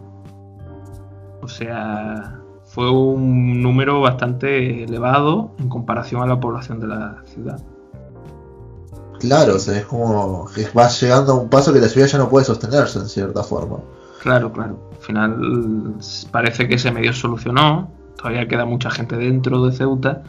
O 1.41 1.47
sea, 1.47 2.39
fue 2.65 2.91
un 2.91 3.61
número 3.61 3.99
bastante 4.01 4.83
elevado 4.83 5.55
en 5.59 5.69
comparación 5.69 6.21
a 6.21 6.27
la 6.27 6.39
población 6.39 6.79
de 6.79 6.87
la 6.87 7.23
ciudad. 7.25 7.59
Claro, 9.19 9.55
o 9.55 9.59
sea, 9.59 9.77
es 9.79 9.85
como 9.85 10.47
que 10.53 10.67
vas 10.73 11.01
llegando 11.01 11.33
a 11.33 11.35
un 11.35 11.49
paso 11.49 11.73
que 11.73 11.79
la 11.79 11.89
ciudad 11.89 12.07
ya 12.07 12.17
no 12.19 12.29
puede 12.29 12.45
sostenerse 12.45 12.99
en 12.99 13.09
cierta 13.09 13.43
forma. 13.43 13.77
Claro, 14.21 14.51
claro. 14.53 14.79
Al 14.91 14.97
final 15.05 15.95
parece 16.31 16.67
que 16.67 16.77
se 16.77 16.91
medio 16.91 17.11
solucionó. 17.11 17.91
Todavía 18.19 18.47
queda 18.47 18.65
mucha 18.65 18.89
gente 18.89 19.15
dentro 19.15 19.65
de 19.65 19.71
Ceuta, 19.71 20.23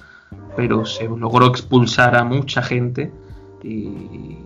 pero 0.57 0.85
se 0.85 1.09
logró 1.09 1.47
expulsar 1.47 2.15
a 2.17 2.25
mucha 2.25 2.63
gente. 2.63 3.11
Y... 3.65 4.39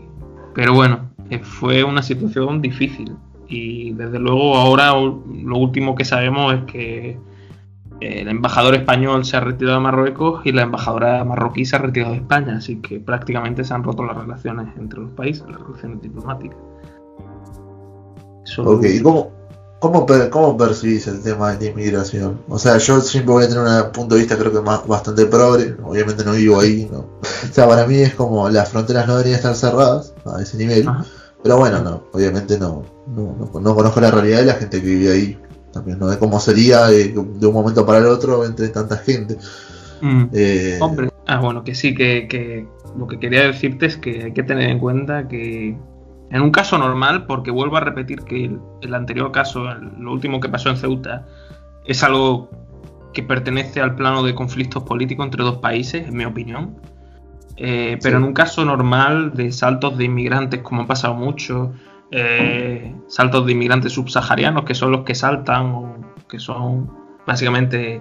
Pero 0.55 0.73
bueno, 0.73 1.11
eh, 1.29 1.41
fue 1.41 1.85
una 1.85 2.03
situación 2.03 2.63
difícil. 2.63 3.17
Y 3.49 3.93
desde 3.93 4.19
luego 4.19 4.57
ahora 4.57 4.93
lo 4.93 5.59
último 5.59 5.95
que 5.95 6.05
sabemos 6.05 6.55
es 6.55 6.65
que 6.65 7.11
eh, 8.01 8.21
el 8.21 8.29
embajador 8.29 8.75
español 8.75 9.27
se 9.27 9.37
ha 9.37 9.41
retirado 9.41 9.77
de 9.77 9.83
Marruecos 9.83 10.41
y 10.47 10.53
la 10.53 10.63
embajadora 10.63 11.23
marroquí 11.25 11.67
se 11.67 11.77
ha 11.77 11.81
retirado 11.81 12.13
de 12.13 12.21
España. 12.21 12.57
Así 12.57 12.77
que 12.77 12.99
prácticamente 12.99 13.63
se 13.63 13.75
han 13.75 13.83
roto 13.83 14.05
las 14.05 14.17
relaciones 14.17 14.69
entre 14.79 15.01
los 15.01 15.11
países, 15.13 15.45
las 15.49 15.61
relaciones 15.61 16.01
diplomáticas. 16.01 16.59
Eso 18.45 18.63
Ok, 18.63 18.85
¿y 18.85 19.03
cómo, 19.03 19.31
cómo, 19.85 20.07
per- 20.07 20.31
cómo 20.31 20.57
percibís 20.57 21.07
el 21.09 21.21
tema 21.23 21.53
de 21.53 21.67
la 21.67 21.71
inmigración? 21.73 22.41
O 22.49 22.59
sea, 22.59 22.79
yo 22.79 23.01
siempre 23.03 23.35
voy 23.35 23.45
a 23.45 23.49
tener 23.49 23.63
un 23.63 23.93
punto 23.93 24.15
de 24.15 24.23
vista 24.23 24.39
creo 24.39 24.51
que 24.51 24.61
más 24.63 24.87
bastante 24.87 25.27
progre, 25.27 25.77
obviamente 25.85 26.25
no 26.25 26.33
vivo 26.33 26.59
ahí, 26.59 26.89
¿no? 26.91 27.01
O 27.01 27.53
sea, 27.53 27.69
para 27.69 27.87
mí 27.87 27.97
es 27.99 28.15
como 28.15 28.49
las 28.49 28.71
fronteras 28.71 29.07
no 29.07 29.17
deberían 29.17 29.37
estar 29.37 29.55
cerradas 29.55 30.15
a 30.25 30.41
ese 30.41 30.57
nivel, 30.57 30.89
Ajá. 30.89 31.05
pero 31.43 31.59
bueno, 31.59 31.83
no, 31.83 32.05
obviamente 32.13 32.59
no, 32.59 32.83
no, 33.09 33.37
no, 33.39 33.61
no 33.61 33.75
conozco 33.75 34.01
la 34.01 34.11
realidad 34.11 34.39
de 34.39 34.47
la 34.47 34.55
gente 34.55 34.81
que 34.81 34.87
vive 34.87 35.13
ahí, 35.13 35.39
también 35.71 35.99
no 35.99 36.09
de 36.09 36.19
cómo 36.19 36.41
sería 36.41 36.87
de, 36.87 37.09
de 37.09 37.47
un 37.47 37.53
momento 37.53 37.85
para 37.85 37.99
el 37.99 38.07
otro 38.07 38.47
entre 38.47 38.69
tanta 38.71 38.97
gente. 38.97 39.37
Mm. 40.01 40.25
Eh, 40.33 40.79
Hombre, 40.81 41.11
ah, 41.27 41.41
bueno, 41.41 41.63
que 41.63 41.75
sí, 41.75 41.95
que, 41.95 42.27
que 42.27 42.67
lo 42.99 43.07
que 43.07 43.19
quería 43.19 43.43
decirte 43.47 43.87
es 43.87 43.97
que 43.99 44.25
hay 44.25 44.33
que 44.33 44.43
tener 44.43 44.71
en 44.71 44.79
cuenta 44.79 45.29
que 45.29 45.77
en 46.35 46.43
un 46.43 46.51
caso 46.51 46.77
normal, 46.77 47.27
porque 47.27 47.51
vuelvo 47.51 47.77
a 47.77 47.81
repetir 47.81 48.21
que 48.25 48.45
el, 48.47 48.59
el 48.83 48.95
anterior 48.95 49.31
caso, 49.33 49.71
el- 49.71 49.93
lo 49.99 50.13
último 50.13 50.41
que 50.41 50.49
pasó 50.49 50.69
en 50.69 50.77
Ceuta, 50.77 51.27
es 51.87 52.03
algo 52.03 52.51
que 53.13 53.23
pertenece 53.23 53.81
al 53.81 53.95
plano 53.95 54.23
de 54.25 54.35
conflictos 54.35 54.83
políticos 54.83 55.25
entre 55.25 55.45
dos 55.45 55.59
países, 55.59 56.09
en 56.09 56.17
mi 56.17 56.25
opinión. 56.25 56.77
Eh, 57.57 57.99
pero 58.03 58.17
en 58.19 58.25
un 58.25 58.33
caso 58.33 58.65
normal 58.65 59.33
de 59.35 59.53
saltos 59.53 59.97
de 59.97 60.05
inmigrantes, 60.07 60.61
como 60.63 60.81
han 60.81 60.89
pasado 60.89 61.15
mucho, 61.15 61.73
eh, 62.11 62.93
saltos 63.07 63.47
de 63.47 63.53
inmigrantes 63.53 63.93
subsaharianos, 63.93 64.65
que 64.65 64.75
son 64.75 64.91
los 64.91 65.03
que 65.05 65.15
saltan, 65.15 65.67
o 65.67 65.95
que 66.29 66.41
son 66.41 66.91
básicamente 67.25 68.01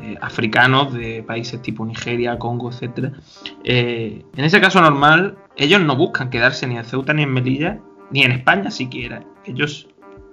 eh, 0.00 0.16
africanos 0.22 0.94
de 0.94 1.22
países 1.22 1.60
tipo 1.60 1.84
Nigeria, 1.84 2.38
Congo. 2.38 2.70
Eh, 3.62 4.24
en 4.34 4.44
ese 4.44 4.60
caso 4.60 4.80
normal, 4.80 5.36
ellos 5.56 5.80
no 5.82 5.96
buscan 5.96 6.30
quedarse 6.30 6.66
ni 6.66 6.76
en 6.76 6.84
Ceuta 6.84 7.12
ni 7.12 7.22
en 7.22 7.32
Melilla, 7.32 7.80
ni 8.10 8.22
en 8.22 8.32
España 8.32 8.70
siquiera. 8.70 9.22
Ellos, 9.44 9.88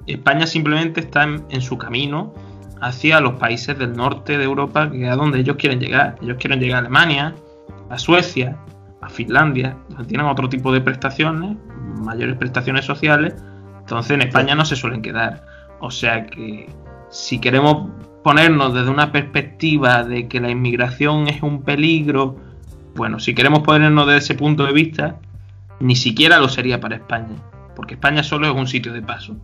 España 0.07 0.47
simplemente 0.47 1.01
está 1.01 1.23
en, 1.23 1.61
su 1.61 1.77
camino 1.77 2.33
hacia 2.81 3.19
los 3.19 3.33
países 3.33 3.77
del 3.77 3.93
norte 3.93 4.37
de 4.37 4.43
Europa, 4.43 4.89
que 4.89 5.05
es 5.05 5.11
a 5.11 5.15
donde 5.15 5.39
ellos 5.39 5.57
quieren 5.57 5.79
llegar. 5.79 6.15
Ellos 6.21 6.37
quieren 6.39 6.59
llegar 6.59 6.77
a 6.77 6.79
Alemania, 6.79 7.35
a 7.89 7.97
Suecia, 7.97 8.57
a 9.01 9.09
Finlandia, 9.09 9.77
donde 9.89 10.05
tienen 10.05 10.27
otro 10.27 10.49
tipo 10.49 10.71
de 10.71 10.81
prestaciones, 10.81 11.57
mayores 11.99 12.35
prestaciones 12.37 12.85
sociales. 12.85 13.35
Entonces 13.79 14.11
en 14.11 14.21
España 14.21 14.55
no 14.55 14.65
se 14.65 14.75
suelen 14.75 15.01
quedar. 15.01 15.45
O 15.79 15.91
sea 15.91 16.25
que 16.25 16.67
si 17.09 17.39
queremos 17.39 17.89
ponernos 18.23 18.73
desde 18.73 18.89
una 18.89 19.11
perspectiva 19.11 20.03
de 20.03 20.27
que 20.27 20.39
la 20.39 20.49
inmigración 20.49 21.27
es 21.27 21.43
un 21.43 21.63
peligro, 21.63 22.37
bueno, 22.95 23.19
si 23.19 23.33
queremos 23.35 23.59
ponernos 23.61 24.05
desde 24.07 24.17
ese 24.19 24.35
punto 24.35 24.65
de 24.65 24.73
vista, 24.73 25.17
ni 25.79 25.95
siquiera 25.95 26.39
lo 26.39 26.49
sería 26.49 26.79
para 26.79 26.95
España, 26.95 27.35
porque 27.75 27.93
España 27.95 28.23
solo 28.23 28.47
es 28.47 28.53
un 28.53 28.67
sitio 28.67 28.93
de 28.93 29.01
paso. 29.01 29.35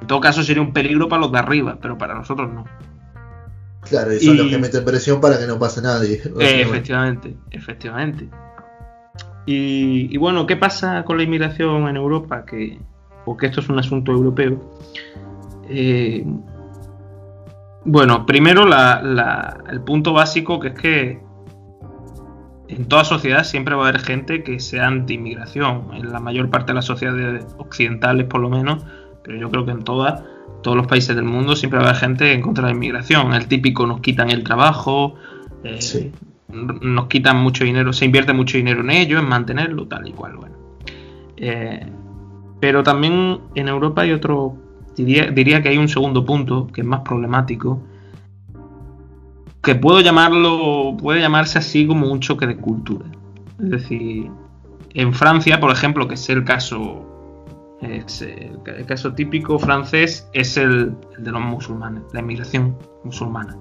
En 0.00 0.06
todo 0.06 0.20
caso 0.20 0.42
sería 0.42 0.62
un 0.62 0.72
peligro 0.72 1.08
para 1.08 1.20
los 1.22 1.32
de 1.32 1.38
arriba, 1.38 1.78
pero 1.80 1.96
para 1.98 2.14
nosotros 2.14 2.52
no. 2.52 2.64
claro, 3.82 4.12
y 4.14 4.18
son 4.20 4.34
y- 4.34 4.38
los 4.38 4.48
que 4.48 4.58
meten 4.58 4.84
presión 4.84 5.20
para 5.20 5.38
que 5.38 5.46
no 5.46 5.58
pase 5.58 5.80
nadie. 5.82 6.20
Eh, 6.40 6.62
efectivamente, 6.62 7.36
efectivamente. 7.50 8.28
Y, 9.46 10.08
y 10.10 10.16
bueno, 10.16 10.46
¿qué 10.46 10.56
pasa 10.56 11.04
con 11.04 11.18
la 11.18 11.22
inmigración 11.22 11.86
en 11.88 11.96
Europa? 11.96 12.44
Que, 12.46 12.78
porque 13.26 13.46
esto 13.46 13.60
es 13.60 13.68
un 13.68 13.78
asunto 13.78 14.10
europeo. 14.12 14.58
Eh, 15.68 16.24
bueno, 17.84 18.24
primero 18.26 18.64
la- 18.66 19.02
la- 19.02 19.58
el 19.70 19.80
punto 19.82 20.12
básico 20.12 20.58
que 20.58 20.68
es 20.68 20.74
que 20.74 21.20
en 22.76 22.86
toda 22.86 23.04
sociedad 23.04 23.44
siempre 23.44 23.74
va 23.74 23.86
a 23.86 23.88
haber 23.88 24.00
gente 24.00 24.42
que 24.42 24.58
sea 24.60 24.86
anti-inmigración. 24.88 25.88
En 25.94 26.12
la 26.12 26.20
mayor 26.20 26.50
parte 26.50 26.72
de 26.72 26.74
las 26.74 26.84
sociedades 26.84 27.46
occidentales, 27.58 28.26
por 28.26 28.40
lo 28.40 28.50
menos, 28.50 28.84
pero 29.22 29.38
yo 29.38 29.50
creo 29.50 29.64
que 29.64 29.72
en 29.72 29.84
todas, 29.84 30.22
todos 30.62 30.76
los 30.76 30.86
países 30.86 31.14
del 31.14 31.24
mundo 31.24 31.56
siempre 31.56 31.78
va 31.78 31.86
a 31.86 31.88
haber 31.90 32.00
gente 32.00 32.32
en 32.32 32.42
contra 32.42 32.64
de 32.66 32.72
la 32.72 32.76
inmigración. 32.76 33.32
El 33.32 33.46
típico 33.46 33.86
nos 33.86 34.00
quitan 34.00 34.30
el 34.30 34.42
trabajo, 34.42 35.14
eh, 35.62 35.80
Sí. 35.80 36.12
nos 36.48 37.06
quitan 37.06 37.38
mucho 37.38 37.64
dinero, 37.64 37.92
se 37.92 38.04
invierte 38.04 38.32
mucho 38.32 38.56
dinero 38.56 38.80
en 38.80 38.90
ello, 38.90 39.18
en 39.18 39.28
mantenerlo, 39.28 39.86
tal 39.86 40.06
y 40.08 40.12
cual, 40.12 40.36
bueno. 40.36 40.56
Eh, 41.36 41.86
pero 42.60 42.82
también 42.82 43.40
en 43.54 43.68
Europa 43.68 44.02
hay 44.02 44.12
otro, 44.12 44.56
diría, 44.96 45.30
diría, 45.30 45.62
que 45.62 45.68
hay 45.68 45.78
un 45.78 45.88
segundo 45.88 46.24
punto 46.24 46.68
que 46.68 46.80
es 46.82 46.86
más 46.86 47.00
problemático, 47.00 47.82
que 49.64 49.74
puedo 49.74 50.00
llamarlo, 50.00 50.96
puede 50.98 51.20
llamarse 51.20 51.58
así 51.58 51.86
como 51.86 52.10
un 52.10 52.20
choque 52.20 52.46
de 52.46 52.56
cultura. 52.56 53.06
Es 53.60 53.70
decir, 53.70 54.30
en 54.90 55.12
Francia, 55.12 55.58
por 55.58 55.72
ejemplo, 55.72 56.06
que 56.06 56.14
es 56.14 56.28
el 56.28 56.44
caso 56.44 57.10
el 57.80 58.86
caso 58.86 59.12
típico 59.12 59.58
francés 59.58 60.28
es 60.32 60.56
el, 60.56 60.94
de 61.18 61.30
los 61.30 61.42
musulmanes, 61.42 62.02
la 62.12 62.20
inmigración 62.20 62.76
musulmana. 63.04 63.56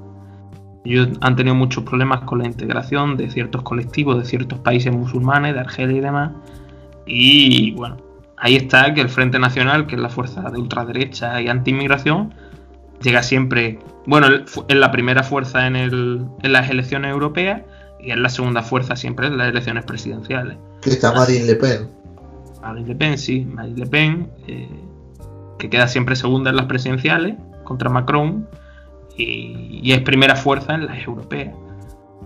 Ellos 0.86 1.10
han 1.22 1.36
tenido 1.36 1.56
muchos 1.56 1.84
problemas 1.84 2.22
con 2.22 2.40
la 2.40 2.46
integración 2.46 3.16
de 3.16 3.30
ciertos 3.30 3.62
colectivos 3.64 4.18
de 4.18 4.26
ciertos 4.26 4.60
países 4.60 4.94
musulmanes, 4.94 5.54
de 5.54 5.60
Argelia 5.62 5.98
y 5.98 6.02
demás. 6.02 6.32
Y 7.06 7.72
bueno, 7.72 7.98
ahí 8.38 8.56
está 8.56 8.94
que 8.94 9.02
el 9.02 9.10
Frente 9.10 9.40
Nacional, 9.40 9.88
que 9.88 9.96
es 9.96 10.02
la 10.02 10.10
fuerza 10.10 10.42
de 10.50 10.60
ultraderecha 10.60 11.42
y 11.42 11.48
anti-inmigración, 11.48 12.34
llega 13.04 13.22
siempre, 13.22 13.80
bueno, 14.06 14.28
es 14.68 14.76
la 14.76 14.92
primera 14.92 15.24
fuerza 15.24 15.68
en, 15.68 15.76
el, 15.76 16.26
en 16.42 16.54
las 16.54 16.70
elecciones 16.70 17.12
europeas 17.12 17.62
y 18.00 18.12
es 18.12 18.18
la 18.18 18.30
segunda 18.30 18.64
fuerza 18.64 18.96
siempre 18.96 19.28
en 19.28 19.38
las 19.38 19.50
elecciones 19.50 19.86
presidenciales. 19.86 20.58
Que 20.82 20.90
está 20.90 21.14
Marine 21.14 21.46
Le 21.46 21.56
Pen. 21.56 21.90
Marine 22.62 22.88
Le 22.88 22.96
Pen, 22.96 23.18
sí, 23.18 23.46
Marine 23.46 23.78
Le 23.78 23.88
Pen, 23.88 24.30
eh, 24.48 24.68
que 25.60 25.70
queda 25.70 25.88
siempre 25.88 26.16
segunda 26.16 26.50
en 26.50 26.56
las 26.56 26.66
presidenciales 26.66 27.36
contra 27.64 27.90
Macron 27.90 28.48
y, 29.18 29.92
es 29.92 30.02
primera 30.02 30.36
fuerza 30.36 30.74
en 30.74 30.88
las 30.88 31.06
europeas. 31.06 31.54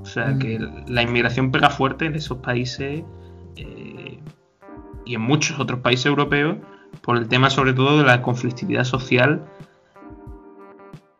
O 0.01 0.05
sea 0.05 0.27
mm. 0.27 0.39
que 0.39 0.59
la 0.87 1.01
inmigración 1.01 1.51
pega 1.51 1.69
fuerte 1.69 2.05
en 2.05 2.15
esos 2.15 2.37
países 2.37 3.03
eh, 3.55 4.19
y 5.05 5.15
en 5.15 5.21
muchos 5.21 5.59
otros 5.59 5.79
países 5.81 6.05
europeos 6.05 6.57
por 7.01 7.17
el 7.17 7.27
tema 7.27 7.49
sobre 7.49 7.73
todo 7.73 7.97
de 7.97 8.05
la 8.05 8.21
conflictividad 8.21 8.83
social 8.83 9.43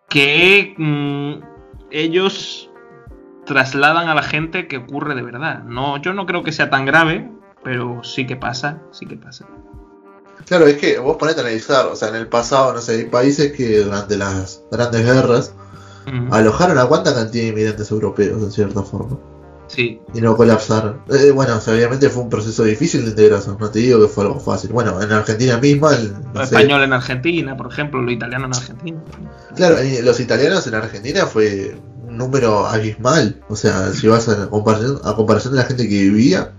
que 0.10 0.76
mm, 0.78 1.44
ellos 1.92 2.70
trasladan 3.46 4.10
a 4.10 4.16
la 4.16 4.24
gente 4.24 4.68
que 4.68 4.78
ocurre 4.78 5.16
de 5.16 5.24
verdad. 5.24 5.64
No, 5.64 6.02
yo 6.02 6.14
no 6.14 6.26
creo 6.26 6.44
que 6.44 6.52
sea 6.52 6.70
tan 6.70 6.86
grave, 6.86 7.30
pero 7.64 8.04
sí 8.04 8.28
que 8.28 8.36
pasa, 8.36 8.82
sí 8.92 9.06
que 9.06 9.16
pasa. 9.16 9.48
Claro, 10.46 10.68
es 10.68 10.78
que 10.78 11.00
vos 11.00 11.18
ponete 11.18 11.42
a 11.42 11.44
analizar, 11.44 11.88
o 11.88 11.96
sea, 11.96 12.10
en 12.10 12.16
el 12.16 12.28
pasado, 12.28 12.74
no 12.74 12.82
sé, 12.82 12.94
hay 12.94 13.06
países 13.06 13.52
que 13.52 13.80
durante 13.80 14.18
las 14.18 14.64
grandes 14.72 15.04
guerras 15.04 15.54
alojaron 16.32 16.78
a 16.78 16.86
cuánta 16.86 17.14
cantidad 17.14 17.44
de 17.44 17.50
inmigrantes 17.50 17.92
europeos, 17.92 18.42
de 18.42 18.52
cierta 18.52 18.82
forma. 18.82 19.18
Sí. 19.68 20.00
Y 20.14 20.22
no 20.22 20.36
colapsaron. 20.36 21.02
Eh, 21.10 21.32
bueno, 21.32 21.60
obviamente 21.66 22.10
fue 22.10 22.24
un 22.24 22.30
proceso 22.30 22.64
difícil 22.64 23.04
de 23.04 23.10
integración, 23.12 23.58
no 23.60 23.70
te 23.70 23.80
digo 23.80 24.02
que 24.02 24.08
fue 24.08 24.24
algo 24.24 24.40
fácil. 24.40 24.72
Bueno, 24.72 25.02
en 25.02 25.12
Argentina 25.12 25.58
misma... 25.58 25.96
El, 25.96 26.14
español 26.42 26.84
en 26.84 26.94
Argentina, 26.94 27.58
por 27.58 27.72
ejemplo, 27.72 28.02
los 28.02 28.14
italianos 28.14 28.58
en 28.58 28.64
Argentina. 28.64 29.04
Claro, 29.56 29.78
los 30.04 30.20
italianos 30.20 30.66
en 30.68 30.76
Argentina 30.76 31.26
fue 31.26 31.78
un 32.08 32.18
número 32.18 32.66
abismal. 32.66 33.42
O 33.50 33.56
sea, 33.56 33.92
si 33.92 34.08
vas 34.08 34.30
a 34.30 34.50
comparación, 34.50 35.00
a 35.04 35.16
comparación 35.16 35.54
de 35.54 35.60
la 35.60 35.66
gente 35.66 35.88
que 35.90 35.96
vivía, 35.96 36.54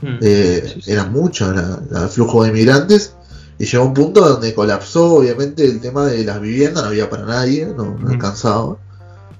Mm. 0.00 0.18
Eh, 0.20 0.80
era 0.86 1.06
mucho 1.06 1.50
el 1.50 2.08
flujo 2.08 2.42
de 2.42 2.50
inmigrantes 2.50 3.14
y 3.58 3.64
llegó 3.64 3.84
un 3.84 3.94
punto 3.94 4.20
donde 4.20 4.54
colapsó 4.54 5.14
obviamente 5.14 5.64
el 5.64 5.80
tema 5.80 6.06
de 6.06 6.24
las 6.24 6.40
viviendas, 6.40 6.84
no 6.84 6.90
había 6.90 7.10
para 7.10 7.24
nadie, 7.24 7.66
no, 7.66 7.96
mm. 7.96 8.06
alcanzaba. 8.08 8.76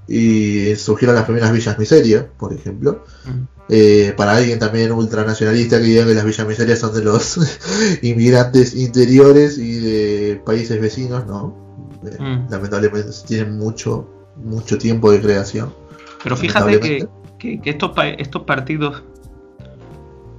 Y 0.09 0.75
surgieron 0.77 1.15
las 1.15 1.25
primeras 1.25 1.53
villas 1.53 1.79
miserias, 1.79 2.25
por 2.39 2.53
ejemplo. 2.53 3.05
Mm. 3.27 3.59
Eh, 3.71 4.15
para 4.17 4.37
alguien 4.37 4.59
también 4.59 4.93
ultranacionalista 4.93 5.79
que 5.79 5.85
diga 5.85 6.07
que 6.07 6.15
las 6.15 6.25
villas 6.25 6.47
miserias 6.47 6.79
son 6.79 6.95
de 6.95 7.05
los 7.05 7.39
inmigrantes 8.03 8.75
interiores 8.75 9.59
y 9.59 9.79
de 9.79 10.43
países 10.45 10.81
vecinos, 10.81 11.27
no. 11.27 11.55
Eh, 12.05 12.17
lamentablemente 12.49 13.11
tienen 13.27 13.59
mucho, 13.59 14.09
mucho 14.37 14.79
tiempo 14.79 15.11
de 15.11 15.21
creación. 15.21 15.75
Pero 16.23 16.37
fíjate 16.37 16.81
que, 16.81 17.09
que, 17.39 17.71
estos, 17.71 17.93
estos 18.19 18.43
partidos 18.43 19.03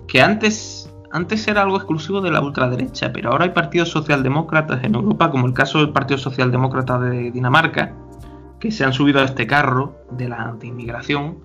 que 0.08 0.22
antes, 0.22 0.90
antes 1.12 1.48
era 1.48 1.62
algo 1.62 1.78
exclusivo 1.78 2.20
de 2.22 2.32
la 2.32 2.42
ultraderecha, 2.42 3.14
pero 3.14 3.32
ahora 3.32 3.46
hay 3.46 3.52
partidos 3.52 3.90
socialdemócratas 3.90 4.84
en 4.84 4.96
Europa, 4.96 5.30
como 5.30 5.46
el 5.46 5.54
caso 5.54 5.78
del 5.78 5.92
Partido 5.92 6.18
Socialdemócrata 6.18 7.00
de 7.00 7.32
Dinamarca, 7.32 7.94
que 8.60 8.72
se 8.72 8.84
han 8.84 8.94
subido 8.94 9.20
a 9.20 9.26
este 9.26 9.48
carro 9.48 9.96
de 10.12 10.30
la 10.30 10.38
anti-inmigración. 10.44 11.38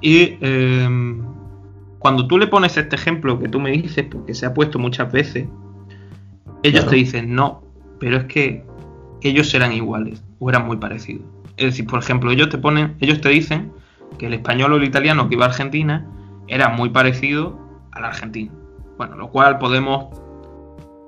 Y 0.00 0.36
em, 0.40 1.24
cuando 1.98 2.26
tú 2.26 2.38
le 2.38 2.46
pones 2.46 2.76
este 2.76 2.96
ejemplo 2.96 3.38
que 3.38 3.48
tú 3.48 3.60
me 3.60 3.70
dices, 3.70 4.04
porque 4.10 4.34
se 4.34 4.46
ha 4.46 4.54
puesto 4.54 4.78
muchas 4.78 5.10
veces, 5.10 5.48
ellos 6.62 6.86
te 6.86 6.96
dicen 6.96 7.34
no, 7.34 7.62
pero 7.98 8.18
es 8.18 8.24
que 8.24 8.64
ellos 9.22 9.52
eran 9.54 9.72
iguales 9.72 10.22
o 10.38 10.50
eran 10.50 10.66
muy 10.66 10.76
parecidos. 10.76 11.24
Es 11.56 11.66
decir, 11.66 11.86
por 11.86 11.98
ejemplo, 11.98 12.30
ellos 12.30 12.48
te 12.48 12.58
ponen, 12.58 12.96
ellos 13.00 13.20
te 13.20 13.28
dicen 13.28 13.72
que 14.18 14.26
el 14.26 14.34
español 14.34 14.72
o 14.72 14.76
el 14.76 14.84
italiano 14.84 15.28
que 15.28 15.34
iba 15.34 15.44
a 15.44 15.48
Argentina 15.48 16.06
era 16.48 16.68
muy 16.68 16.90
parecido 16.90 17.58
al 17.92 18.04
argentino. 18.04 18.52
Bueno, 18.96 19.16
lo 19.16 19.30
cual 19.30 19.58
podemos 19.58 20.21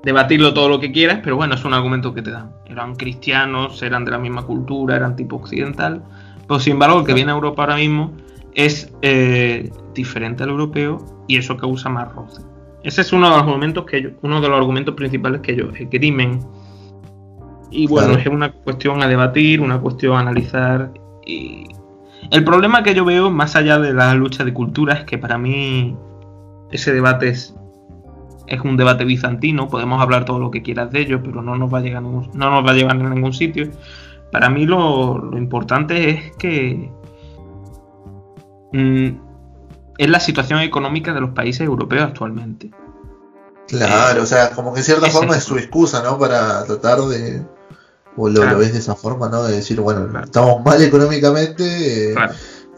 debatirlo 0.05 0.53
todo 0.53 0.69
lo 0.69 0.81
que 0.81 0.93
quieras, 0.93 1.21
pero 1.25 1.37
bueno, 1.37 1.55
es 1.55 1.65
un 1.65 1.73
argumento 1.73 2.13
que 2.13 2.23
te 2.23 2.31
dan. 2.31 2.51
Eran 2.67 2.95
cristianos, 2.95 3.83
eran 3.83 4.05
de 4.05 4.11
la 4.11 4.19
misma 4.19 4.43
cultura, 4.43 4.97
eran 4.97 5.17
tipo 5.17 5.37
occidental. 5.37 6.03
Pero 6.47 6.61
sin 6.61 6.75
embargo, 6.75 7.01
el 7.01 7.07
que 7.07 7.15
viene 7.15 7.33
a 7.33 7.35
Europa 7.35 7.63
ahora 7.63 7.77
mismo 7.77 8.13
es 8.55 8.93
eh, 9.03 9.71
diferente 9.95 10.43
al 10.43 10.51
europeo 10.51 11.25
y 11.27 11.39
eso 11.39 11.57
causa 11.57 11.89
más 11.89 12.13
roce. 12.13 12.43
Ese 12.83 13.01
es 13.01 13.13
uno 13.15 13.29
de 13.29 13.37
los 13.37 13.43
argumentos 13.45 13.87
que 13.87 13.97
ellos, 13.97 14.13
uno 14.21 14.43
de 14.43 14.49
los 14.49 14.59
argumentos 14.59 14.95
principales 14.95 15.41
que 15.41 15.53
ellos 15.53 15.71
esgrimen. 15.75 16.39
Y 17.71 17.87
bueno, 17.87 18.13
es 18.13 18.27
una 18.27 18.53
cuestión 18.53 19.03
a 19.03 19.09
debatir, 19.09 19.63
una 19.63 19.81
cuestión 19.81 20.17
a 20.17 20.21
analizar. 20.21 20.93
Y 21.27 21.67
el 22.31 22.45
problema 22.45 22.83
que 22.83 22.95
yo 22.95 23.07
veo, 23.07 23.31
más 23.31 23.57
allá 23.57 23.79
de 23.79 23.95
la 23.95 24.15
lucha 24.15 24.45
de 24.45 24.53
cultura, 24.53 24.95
es 24.95 25.05
que 25.05 25.17
para 25.17 25.39
mí 25.39 25.97
ese 26.71 26.93
debate 26.93 27.31
es, 27.31 27.57
es 28.47 28.61
un 28.61 28.77
debate 28.77 29.05
bizantino, 29.05 29.69
podemos 29.69 30.01
hablar 30.01 30.25
todo 30.25 30.39
lo 30.39 30.51
que 30.51 30.63
quieras 30.63 30.91
de 30.91 31.01
ello, 31.01 31.23
pero 31.23 31.43
no 31.43 31.57
nos 31.57 31.73
va 31.73 31.79
a, 31.79 31.81
llegar 31.81 32.03
no 32.03 32.21
nos 32.33 32.67
va 32.67 32.71
a 32.71 32.75
llevar 32.75 32.97
a 32.97 33.11
ningún 33.11 33.33
sitio. 33.33 33.71
Para 34.31 34.51
mí 34.51 34.67
lo, 34.67 35.31
importante 35.37 36.11
es 36.11 36.37
que 36.37 36.91
mm, 38.73 39.09
es 39.97 40.09
la 40.09 40.21
situación 40.21 40.61
económica 40.61 41.15
de 41.15 41.21
los 41.21 41.31
países 41.31 41.61
europeos 41.61 42.03
actualmente. 42.03 42.71
Claro, 43.69 44.23
o 44.23 44.27
sea, 44.27 44.51
como 44.51 44.73
que 44.73 44.81
en 44.81 44.85
cierta 44.85 45.09
forma 45.09 45.37
es 45.37 45.45
su 45.45 45.57
excusa, 45.57 46.03
¿no? 46.03 46.19
Para 46.19 46.65
tratar 46.65 47.01
de... 47.03 47.43
O 48.17 48.29
lo, 48.29 48.59
ves 48.59 48.73
de 48.73 48.79
esa 48.79 48.95
forma, 48.95 49.29
¿no? 49.29 49.43
De 49.43 49.57
decir, 49.57 49.81
bueno, 49.81 50.21
estamos 50.21 50.65
mal 50.65 50.81
económicamente, 50.83 52.13
eh, 52.13 52.17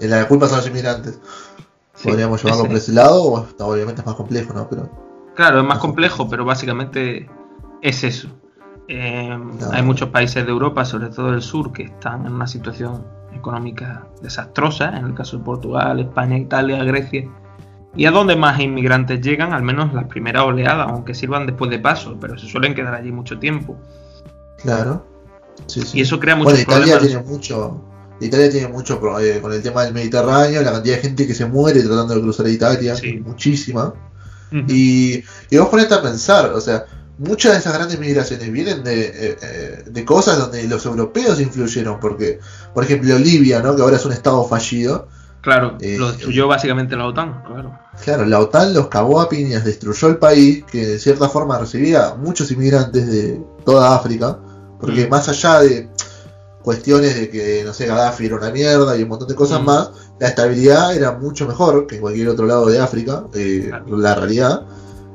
la 0.01 0.27
culpa 0.29 0.49
son 0.49 0.59
los 0.59 0.67
inmigrantes. 0.67 1.19
Podríamos 2.03 2.43
llevarlo 2.43 2.67
por 2.67 2.77
ese 2.77 2.93
lado, 2.93 3.23
o 3.23 3.47
obviamente 3.65 4.01
es 4.01 4.07
más 4.07 4.17
complejo, 4.17 4.55
¿no? 4.55 4.69
Pero, 4.69 5.06
claro, 5.37 5.61
es 5.61 5.67
más 5.67 5.79
complejo, 5.79 6.29
pero 6.29 6.45
básicamente 6.45 7.29
es 7.83 8.03
eso. 8.03 8.29
Eh, 8.89 9.39
hay 9.73 9.83
muchos 9.83 10.11
países 10.11 10.45
de 10.45 10.51
Europa, 10.51 10.85
sobre 10.85 11.09
todo 11.09 11.31
del 11.31 11.43
sur, 11.43 11.73
que 11.73 11.85
están 11.85 12.27
en 12.27 12.33
una 12.33 12.47
situación 12.47 13.05
económica 13.33 14.07
desastrosa, 14.23 14.97
en 14.97 15.05
el 15.05 15.15
caso 15.15 15.39
de 15.39 15.45
Portugal, 15.45 16.01
España, 16.01 16.39
Italia, 16.39 16.83
Grecia. 16.85 17.29
Y 17.95 18.05
a 18.07 18.11
donde 18.11 18.37
más 18.37 18.61
inmigrantes 18.61 19.21
llegan, 19.21 19.53
al 19.53 19.63
menos 19.63 19.93
las 19.95 20.05
primeras 20.07 20.45
oleadas, 20.45 20.89
aunque 20.91 21.15
sirvan 21.15 21.47
después 21.47 21.71
de 21.71 21.79
paso, 21.79 22.17
pero 22.21 22.37
se 22.39 22.47
suelen 22.47 22.75
quedar 22.75 22.95
allí 22.95 23.11
mucho 23.11 23.39
tiempo. 23.39 23.77
Claro. 24.63 25.07
Y 25.95 26.03
eso 26.03 26.21
crea 26.21 26.37
muchos 26.37 26.67
bueno, 26.67 26.85
Italia 26.85 26.99
Tiene 26.99 27.23
mucho, 27.23 27.81
Italia 28.21 28.51
tiene 28.51 28.69
mucho 28.69 29.01
eh, 29.19 29.41
con 29.41 29.53
el 29.53 29.63
tema 29.63 29.85
del 29.85 29.95
Mediterráneo, 29.95 30.63
la 30.63 30.73
cantidad 30.73 30.97
de 30.97 31.03
gente 31.03 31.27
que 31.27 31.35
se 31.35 31.47
muere 31.47 31.83
tratando 31.83 32.15
de 32.15 32.21
cruzar 32.21 32.47
Italia, 32.49 32.95
muchísima. 33.25 33.95
Y, 34.53 35.25
y, 35.51 35.57
vos 35.57 35.69
ponete 35.69 35.95
a 35.95 36.03
pensar, 36.03 36.53
o 36.53 36.61
sea, 36.61 36.87
muchas 37.19 37.53
de 37.53 37.59
esas 37.59 37.75
grandes 37.75 37.99
migraciones 37.99 38.51
vienen 38.53 38.85
de, 38.85 39.07
eh, 39.07 39.37
eh, 39.43 39.85
de 39.87 40.05
cosas 40.05 40.39
donde 40.39 40.67
los 40.69 40.85
europeos 40.87 41.41
influyeron, 41.41 41.99
porque, 42.01 42.41
por 42.75 42.85
ejemplo, 42.85 43.19
Libia, 43.19 43.61
¿no? 43.61 43.75
que 43.75 43.83
ahora 43.83 43.97
es 43.97 44.05
un 44.05 44.13
estado 44.13 44.45
fallido. 44.45 45.09
Claro, 45.41 45.79
lo 45.81 46.11
destruyó 46.11 46.49
básicamente 46.49 46.97
la 46.97 47.07
OTAN, 47.07 47.45
claro. 47.45 47.79
Claro, 48.03 48.27
la 48.27 48.41
OTAN 48.41 48.75
los 48.75 48.89
cagó 48.89 49.21
a 49.21 49.29
piñas, 49.29 49.65
destruyó 49.65 50.09
el 50.09 50.17
país, 50.17 50.65
que 50.65 50.85
de 50.85 50.99
cierta 50.99 51.29
forma 51.29 51.57
recibía 51.59 52.15
muchos 52.17 52.51
inmigrantes 52.51 53.07
de 53.07 53.41
toda 53.65 53.95
África, 53.95 54.39
porque 54.81 55.07
más 55.07 55.29
allá 55.29 55.61
de 55.61 55.89
cuestiones 56.67 57.15
de 57.15 57.31
que, 57.31 57.63
no 57.65 57.73
sé, 57.73 57.87
Gaddafi 57.87 58.27
era 58.27 58.39
una 58.39 58.51
mierda 58.51 58.97
y 58.97 59.05
un 59.05 59.09
montón 59.09 59.29
de 59.29 59.37
cosas 59.37 59.63
mm. 59.63 59.65
más, 59.65 59.91
la 60.19 60.27
estabilidad 60.27 60.97
era 60.97 61.13
mucho 61.13 61.47
mejor 61.47 61.87
que 61.87 61.95
en 61.95 62.01
cualquier 62.01 62.29
otro 62.29 62.45
lado 62.45 62.67
de 62.67 62.81
África, 62.81 63.25
eh, 63.35 63.71
la 63.87 64.17
realidad, 64.17 64.67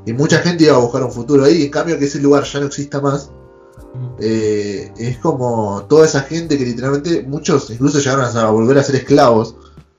y 0.06 0.14
mucha 0.14 0.38
gente 0.38 0.64
iba 0.64 0.76
a 0.76 0.80
buscar 0.80 1.04
un 1.04 1.12
futuro 1.12 1.44
ahí, 1.44 1.64
en 1.64 1.70
cambio 1.70 2.00
que 2.00 2.06
ese 2.06 2.22
lugar 2.22 2.46
ya 2.46 2.62
no 2.62 2.68
exista 2.68 3.02
más, 3.02 3.32
mm. 3.94 4.08
eh, 4.22 4.94
es 4.98 5.18
como 5.18 5.84
toda 5.90 6.06
esa 6.06 6.22
gente 6.22 6.58
que 6.58 6.64
literalmente, 6.64 7.22
muchos 7.24 7.70
incluso 7.70 8.00
llegaron 8.00 8.26
a 8.26 8.50
volver 8.50 8.78
a 8.78 8.84
ser 8.84 8.96
esclavos 8.96 9.54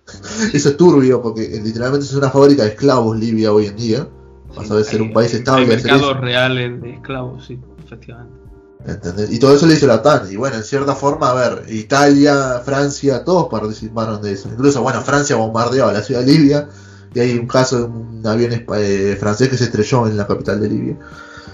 Eso 0.55 0.71
es 0.71 0.77
turbio 0.79 1.21
porque 1.21 1.61
literalmente 1.63 2.07
es 2.07 2.15
una 2.15 2.31
fábrica 2.31 2.63
de 2.63 2.71
esclavos 2.71 3.19
Libia 3.19 3.53
hoy 3.53 3.67
en 3.67 3.77
día. 3.77 4.09
Pasó 4.55 4.77
de 4.77 4.85
ser 4.85 5.01
un 5.01 5.13
país 5.13 5.33
estable. 5.33 5.63
Hay 5.63 5.69
mercados 5.69 6.19
reales 6.21 6.81
de 6.81 6.95
esclavos, 6.95 7.47
sí, 7.47 7.59
efectivamente. 7.85 8.42
¿Entendés? 8.87 9.31
Y 9.31 9.39
todo 9.39 9.55
eso 9.55 9.67
lo 9.67 9.73
hizo 9.73 9.87
la 9.87 9.97
OTAN. 9.97 10.31
Y 10.31 10.37
bueno, 10.37 10.57
en 10.57 10.65
cierta 10.65 10.95
forma, 10.95 11.31
a 11.31 11.35
ver, 11.35 11.65
Italia, 11.69 12.61
Francia, 12.65 13.25
todos 13.25 13.49
participaron 13.49 14.21
de 14.21 14.33
eso. 14.33 14.49
Incluso, 14.49 14.83
bueno, 14.83 15.01
Francia 15.03 15.37
bombardeó 15.37 15.89
a 15.89 15.93
la 15.93 16.03
ciudad 16.03 16.21
de 16.21 16.27
Libia. 16.27 16.69
Y 17.15 17.21
hay 17.21 17.39
un 17.39 17.47
caso 17.47 17.79
de 17.79 17.85
un 17.85 18.27
avión 18.27 18.53
eh, 18.53 19.17
francés 19.21 19.49
que 19.49 19.57
se 19.57 19.65
estrelló 19.65 20.07
en 20.07 20.17
la 20.17 20.27
capital 20.27 20.61
de 20.61 20.69
Libia. 20.69 20.97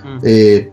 Mm. 0.04 0.18
Eh, 0.22 0.72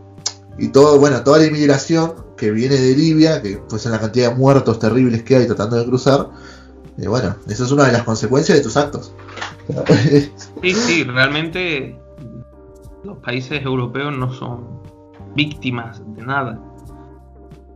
y 0.58 0.70
todo, 0.70 1.00
bueno, 1.00 1.22
toda 1.24 1.40
la 1.40 1.46
inmigración 1.46 2.14
que 2.38 2.52
viene 2.52 2.76
de 2.76 2.96
Libia, 2.96 3.42
que 3.42 3.58
pues 3.70 3.86
en 3.86 3.92
la 3.92 4.00
cantidad 4.00 4.30
de 4.30 4.36
muertos 4.36 4.80
terribles 4.80 5.24
que 5.24 5.36
hay 5.36 5.48
tratando 5.48 5.76
de 5.78 5.86
cruzar, 5.86 6.30
y 6.98 7.08
bueno, 7.08 7.36
eso 7.48 7.66
es 7.66 7.72
una 7.72 7.86
de 7.86 7.92
las 7.92 8.04
consecuencias 8.04 8.58
de 8.58 8.64
tus 8.64 8.78
actos. 8.78 9.14
sí, 10.62 10.74
sí, 10.74 11.04
realmente 11.04 12.00
los 13.04 13.18
países 13.18 13.64
europeos 13.64 14.16
no 14.18 14.34
son 14.34 14.85
víctimas 15.36 16.02
de 16.16 16.22
nada. 16.22 16.60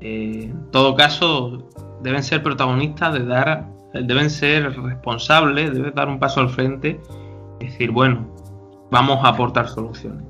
Eh, 0.01 0.49
en 0.51 0.71
todo 0.71 0.95
caso, 0.95 1.69
deben 2.01 2.23
ser 2.23 2.41
protagonistas 2.41 3.13
de 3.13 3.25
dar, 3.25 3.67
deben 3.93 4.29
ser 4.29 4.75
responsables, 4.81 5.73
deben 5.73 5.93
dar 5.93 6.07
un 6.07 6.19
paso 6.19 6.39
al 6.39 6.49
frente 6.49 6.99
y 7.59 7.65
decir, 7.65 7.91
bueno, 7.91 8.27
vamos 8.91 9.23
a 9.23 9.29
aportar 9.29 9.67
soluciones. 9.67 10.23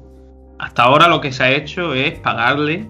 Hasta 0.58 0.84
ahora 0.84 1.08
lo 1.08 1.22
que 1.22 1.32
se 1.32 1.44
ha 1.44 1.52
hecho 1.52 1.94
es 1.94 2.20
pagarle 2.20 2.90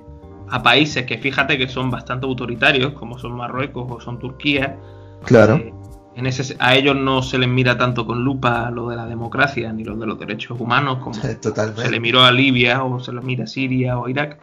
a 0.50 0.64
países 0.64 1.06
que 1.06 1.18
fíjate 1.18 1.58
que 1.58 1.68
son 1.68 1.92
bastante 1.92 2.26
autoritarios, 2.26 2.94
como 2.94 3.20
son 3.20 3.34
Marruecos 3.34 3.86
o 3.90 4.02
son 4.02 4.18
Turquía. 4.18 4.78
Claro. 5.26 5.56
Eh, 5.56 5.74
en 6.20 6.28
ese, 6.28 6.56
a 6.60 6.76
ellos 6.76 6.98
no 6.98 7.22
se 7.24 7.38
les 7.38 7.48
mira 7.48 7.78
tanto 7.78 8.06
con 8.06 8.26
lupa 8.26 8.70
lo 8.72 8.90
de 8.90 8.98
la 8.98 9.06
democracia 9.06 9.72
ni 9.72 9.86
lo 9.86 9.96
de 9.96 10.06
los 10.06 10.20
derechos 10.20 10.60
humanos 10.60 10.98
como 11.02 11.16
se 11.22 11.90
le 11.90 12.00
miró 12.02 12.24
a 12.24 12.32
Libia 12.32 12.84
o 12.84 13.00
se 13.00 13.14
le 13.14 13.22
mira 13.22 13.46
a 13.46 13.48
Siria 13.48 13.98
o 13.98 14.06
a 14.06 14.10
Irak. 14.10 14.38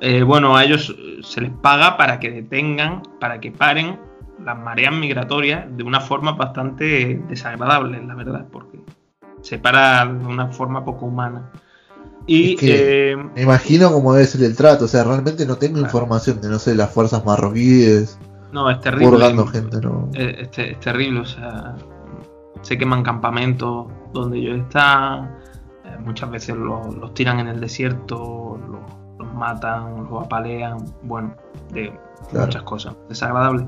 Eh, 0.00 0.22
bueno, 0.22 0.56
a 0.56 0.64
ellos 0.64 0.94
se 1.22 1.40
les 1.40 1.50
paga 1.50 1.96
para 1.96 2.20
que 2.20 2.30
detengan, 2.30 3.02
para 3.18 3.40
que 3.40 3.50
paren 3.50 3.98
las 4.44 4.56
mareas 4.56 4.94
migratorias 4.94 5.66
de 5.76 5.82
una 5.82 6.00
forma 6.00 6.32
bastante 6.32 7.20
desagradable, 7.28 8.00
la 8.06 8.14
verdad, 8.14 8.46
porque 8.52 8.78
se 9.42 9.58
para 9.58 10.06
de 10.06 10.24
una 10.24 10.52
forma 10.52 10.84
poco 10.84 11.06
humana. 11.06 11.50
Y 12.28 12.56
eh, 12.60 13.16
me 13.34 13.42
imagino 13.42 13.90
cómo 13.90 14.14
debe 14.14 14.28
ser 14.28 14.44
el 14.44 14.54
trato, 14.54 14.84
o 14.84 14.88
sea, 14.88 15.02
realmente 15.02 15.46
no 15.46 15.56
tengo 15.56 15.80
información 15.80 16.40
de, 16.40 16.48
no 16.48 16.60
sé, 16.60 16.76
las 16.76 16.92
fuerzas 16.92 17.24
marroquíes. 17.24 18.18
No, 18.52 18.70
es 18.70 18.80
terrible. 18.80 19.28
gente, 19.52 19.80
¿no? 19.80 20.10
Es, 20.14 20.50
terrible, 20.80 21.20
o 21.20 21.24
sea, 21.24 21.76
se 22.62 22.78
queman 22.78 23.02
campamentos 23.02 23.86
donde 24.12 24.38
ellos 24.38 24.58
están, 24.60 25.36
eh, 25.84 25.96
muchas 26.04 26.30
veces 26.30 26.56
los, 26.56 27.12
tiran 27.14 27.40
en 27.40 27.48
el 27.48 27.60
desierto, 27.60 28.58
los, 28.68 29.34
matan, 29.34 30.08
los 30.10 30.24
apalean, 30.24 30.78
bueno, 31.02 31.34
de 31.72 31.92
muchas 32.32 32.62
cosas 32.62 32.96
desagradables. 33.08 33.66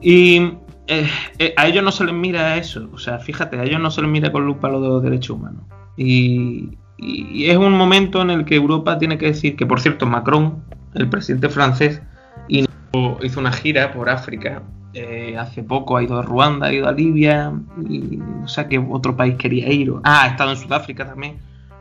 Y 0.00 0.58
eh, 0.88 1.08
a 1.56 1.66
ellos 1.66 1.84
no 1.84 1.92
se 1.92 2.04
les 2.04 2.14
mira 2.14 2.56
eso, 2.56 2.88
o 2.92 2.98
sea, 2.98 3.18
fíjate, 3.18 3.58
a 3.58 3.62
ellos 3.62 3.80
no 3.80 3.90
se 3.90 4.02
les 4.02 4.10
mira 4.10 4.32
con 4.32 4.44
lupa 4.44 4.68
lo 4.68 4.80
de 4.80 4.88
los 4.88 5.02
derechos 5.02 5.36
humanos. 5.36 5.64
Y, 5.96 6.76
y, 6.98 7.46
es 7.46 7.56
un 7.56 7.72
momento 7.72 8.20
en 8.20 8.30
el 8.30 8.44
que 8.44 8.56
Europa 8.56 8.98
tiene 8.98 9.16
que 9.16 9.26
decir 9.26 9.56
que, 9.56 9.64
por 9.64 9.80
cierto, 9.80 10.06
Macron, 10.06 10.62
el 10.94 11.08
presidente 11.08 11.48
francés, 11.48 12.02
hizo 13.22 13.40
una 13.40 13.52
gira 13.52 13.92
por 13.92 14.08
África. 14.08 14.62
Eh, 14.94 15.36
hace 15.38 15.62
poco 15.62 15.96
ha 15.96 16.02
ido 16.02 16.18
a 16.18 16.22
Ruanda, 16.22 16.66
ha 16.66 16.72
ido 16.72 16.86
a 16.86 16.92
Libia, 16.92 17.52
y 17.88 17.98
no 17.98 18.46
sé 18.46 18.60
a 18.60 18.68
qué 18.68 18.78
otro 18.78 19.16
país 19.16 19.36
quería 19.36 19.70
ir. 19.70 19.92
Ah, 20.04 20.24
ha 20.24 20.26
estado 20.28 20.50
en 20.50 20.56
Sudáfrica 20.56 21.06
también. 21.06 21.38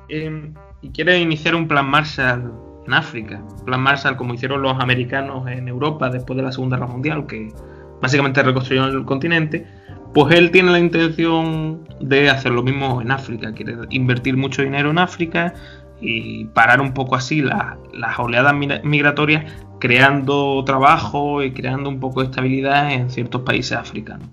Em, 0.07 0.53
y 0.81 0.89
quiere 0.89 1.19
iniciar 1.19 1.55
un 1.55 1.67
plan 1.67 1.89
Marshall 1.89 2.51
en 2.87 2.93
África. 2.93 3.41
Plan 3.65 3.81
Marshall 3.81 4.15
como 4.15 4.33
hicieron 4.33 4.61
los 4.61 4.79
americanos 4.79 5.47
en 5.47 5.67
Europa 5.67 6.09
después 6.09 6.37
de 6.37 6.43
la 6.43 6.51
Segunda 6.51 6.77
Guerra 6.77 6.91
Mundial, 6.91 7.27
que 7.27 7.53
básicamente 8.01 8.41
reconstruyeron 8.41 8.95
el 8.95 9.05
continente 9.05 9.67
pues 10.13 10.35
él 10.35 10.51
tiene 10.51 10.71
la 10.71 10.79
intención 10.79 11.87
de 11.99 12.29
hacer 12.29 12.51
lo 12.51 12.63
mismo 12.63 13.01
en 13.01 13.11
África, 13.11 13.53
quiere 13.53 13.75
invertir 13.89 14.35
mucho 14.35 14.61
dinero 14.61 14.91
en 14.91 14.97
África 14.97 15.53
y 16.01 16.45
parar 16.45 16.81
un 16.81 16.93
poco 16.93 17.15
así 17.15 17.41
las 17.41 18.19
oleadas 18.19 18.55
migratorias, 18.83 19.45
creando 19.81 20.63
trabajo 20.63 21.43
y 21.43 21.51
creando 21.51 21.89
un 21.89 21.99
poco 21.99 22.21
de 22.21 22.27
estabilidad 22.27 22.93
en 22.93 23.09
ciertos 23.09 23.41
países 23.41 23.73
africanos. 23.73 24.29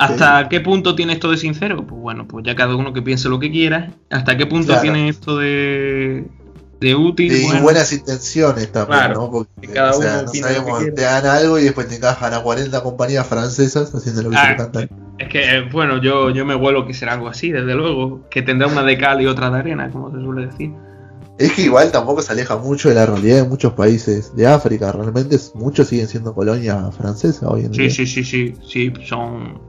¿Hasta 0.00 0.48
qué 0.48 0.60
punto 0.60 0.96
tiene 0.96 1.12
esto 1.12 1.30
de 1.30 1.36
sincero? 1.36 1.86
Pues 1.86 2.00
bueno, 2.00 2.26
pues 2.26 2.44
ya 2.44 2.56
cada 2.56 2.74
uno 2.74 2.92
que 2.92 3.02
piense 3.02 3.28
lo 3.28 3.38
que 3.38 3.52
quiera. 3.52 3.92
¿Hasta 4.10 4.36
qué 4.36 4.46
punto 4.46 4.80
tiene 4.80 5.08
esto 5.10 5.36
de, 5.36 6.24
de 6.80 6.94
útil. 6.94 7.30
Y 7.30 7.60
buenas 7.60 7.92
intenciones 7.92 8.72
también, 8.72 9.12
¿no? 9.12 9.30
Porque 9.30 9.68
cada 9.68 9.96
uno 9.96 10.22
no 10.22 10.28
sabemos, 10.28 10.84
te 10.94 11.02
dan 11.02 11.26
algo 11.26 11.58
y 11.58 11.64
después 11.64 11.86
te 11.86 11.96
encajan 11.96 12.32
a 12.32 12.40
40 12.40 12.82
compañías 12.82 13.26
francesas 13.26 13.94
haciendo 13.94 14.22
lo 14.22 14.30
que 14.30 14.36
ah, 14.36 14.70
se 14.72 14.88
Es 15.18 15.28
que, 15.28 15.56
eh, 15.56 15.68
bueno, 15.70 16.00
yo, 16.00 16.30
yo 16.30 16.46
me 16.46 16.54
vuelo 16.54 16.86
que 16.86 16.94
será 16.94 17.12
algo 17.12 17.28
así, 17.28 17.52
desde 17.52 17.74
luego, 17.74 18.22
que 18.30 18.40
tendrá 18.42 18.66
una 18.66 18.82
de 18.82 18.96
cal 18.96 19.20
y 19.20 19.26
otra 19.26 19.50
de 19.50 19.58
arena, 19.58 19.90
como 19.90 20.10
se 20.10 20.20
suele 20.20 20.46
decir. 20.46 20.72
Es 21.38 21.52
que 21.52 21.62
igual 21.62 21.92
tampoco 21.92 22.22
se 22.22 22.32
aleja 22.32 22.56
mucho 22.56 22.88
de 22.88 22.94
la 22.94 23.06
realidad 23.06 23.42
de 23.42 23.48
muchos 23.48 23.74
países 23.74 24.34
de 24.34 24.46
África, 24.46 24.90
realmente 24.90 25.36
muchos 25.54 25.88
siguen 25.88 26.08
siendo 26.08 26.34
colonia 26.34 26.90
francesa 26.92 27.48
hoy 27.48 27.66
en 27.66 27.74
sí, 27.74 27.82
día. 27.82 27.90
Sí, 27.90 28.06
sí, 28.06 28.24
sí, 28.24 28.54
sí, 28.66 28.92
son, 29.06 29.60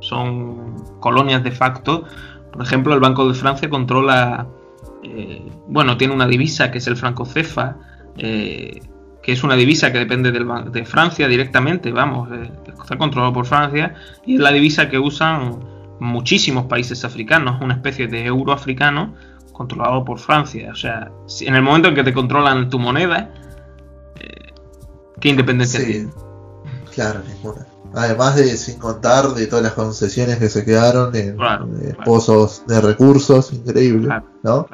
son 0.00 0.76
colonias 1.00 1.44
de 1.44 1.50
facto. 1.50 2.04
Por 2.50 2.62
ejemplo, 2.62 2.94
el 2.94 3.00
Banco 3.00 3.28
de 3.28 3.34
Francia 3.34 3.68
controla 3.68 4.46
eh, 5.02 5.42
bueno, 5.68 5.96
tiene 5.96 6.14
una 6.14 6.26
divisa 6.26 6.70
que 6.70 6.78
es 6.78 6.86
el 6.86 6.96
franco 6.96 7.24
cefa, 7.24 7.76
eh, 8.16 8.80
que 9.22 9.32
es 9.32 9.42
una 9.42 9.56
divisa 9.56 9.92
que 9.92 9.98
depende 9.98 10.32
de 10.32 10.84
Francia 10.84 11.28
directamente, 11.28 11.90
vamos, 11.92 12.28
eh, 12.32 12.50
está 12.80 12.96
controlado 12.96 13.32
por 13.32 13.46
Francia, 13.46 13.94
y 14.24 14.34
es 14.34 14.40
la 14.40 14.52
divisa 14.52 14.88
que 14.88 14.98
usan 14.98 15.58
muchísimos 15.98 16.66
países 16.66 17.04
africanos, 17.04 17.60
una 17.60 17.74
especie 17.74 18.06
de 18.06 18.26
euro 18.26 18.52
africano 18.52 19.14
controlado 19.56 20.04
por 20.04 20.18
Francia. 20.18 20.70
O 20.70 20.76
sea, 20.76 21.10
en 21.40 21.54
el 21.54 21.62
momento 21.62 21.88
en 21.88 21.94
que 21.94 22.04
te 22.04 22.12
controlan 22.12 22.68
tu 22.68 22.78
moneda, 22.78 23.30
¿qué 25.20 25.28
independencia 25.28 25.80
sí, 25.80 26.08
Claro, 26.94 27.20
ninguna. 27.26 27.66
Además 27.94 28.36
de, 28.36 28.44
sin 28.56 28.78
contar, 28.78 29.28
de 29.28 29.46
todas 29.46 29.62
las 29.62 29.72
concesiones 29.72 30.38
que 30.38 30.48
se 30.48 30.64
quedaron 30.64 31.14
en 31.14 31.36
pozos 32.04 32.62
de 32.66 32.80
recursos, 32.80 33.52
increíble, 33.52 34.08
¿no? 34.42 34.66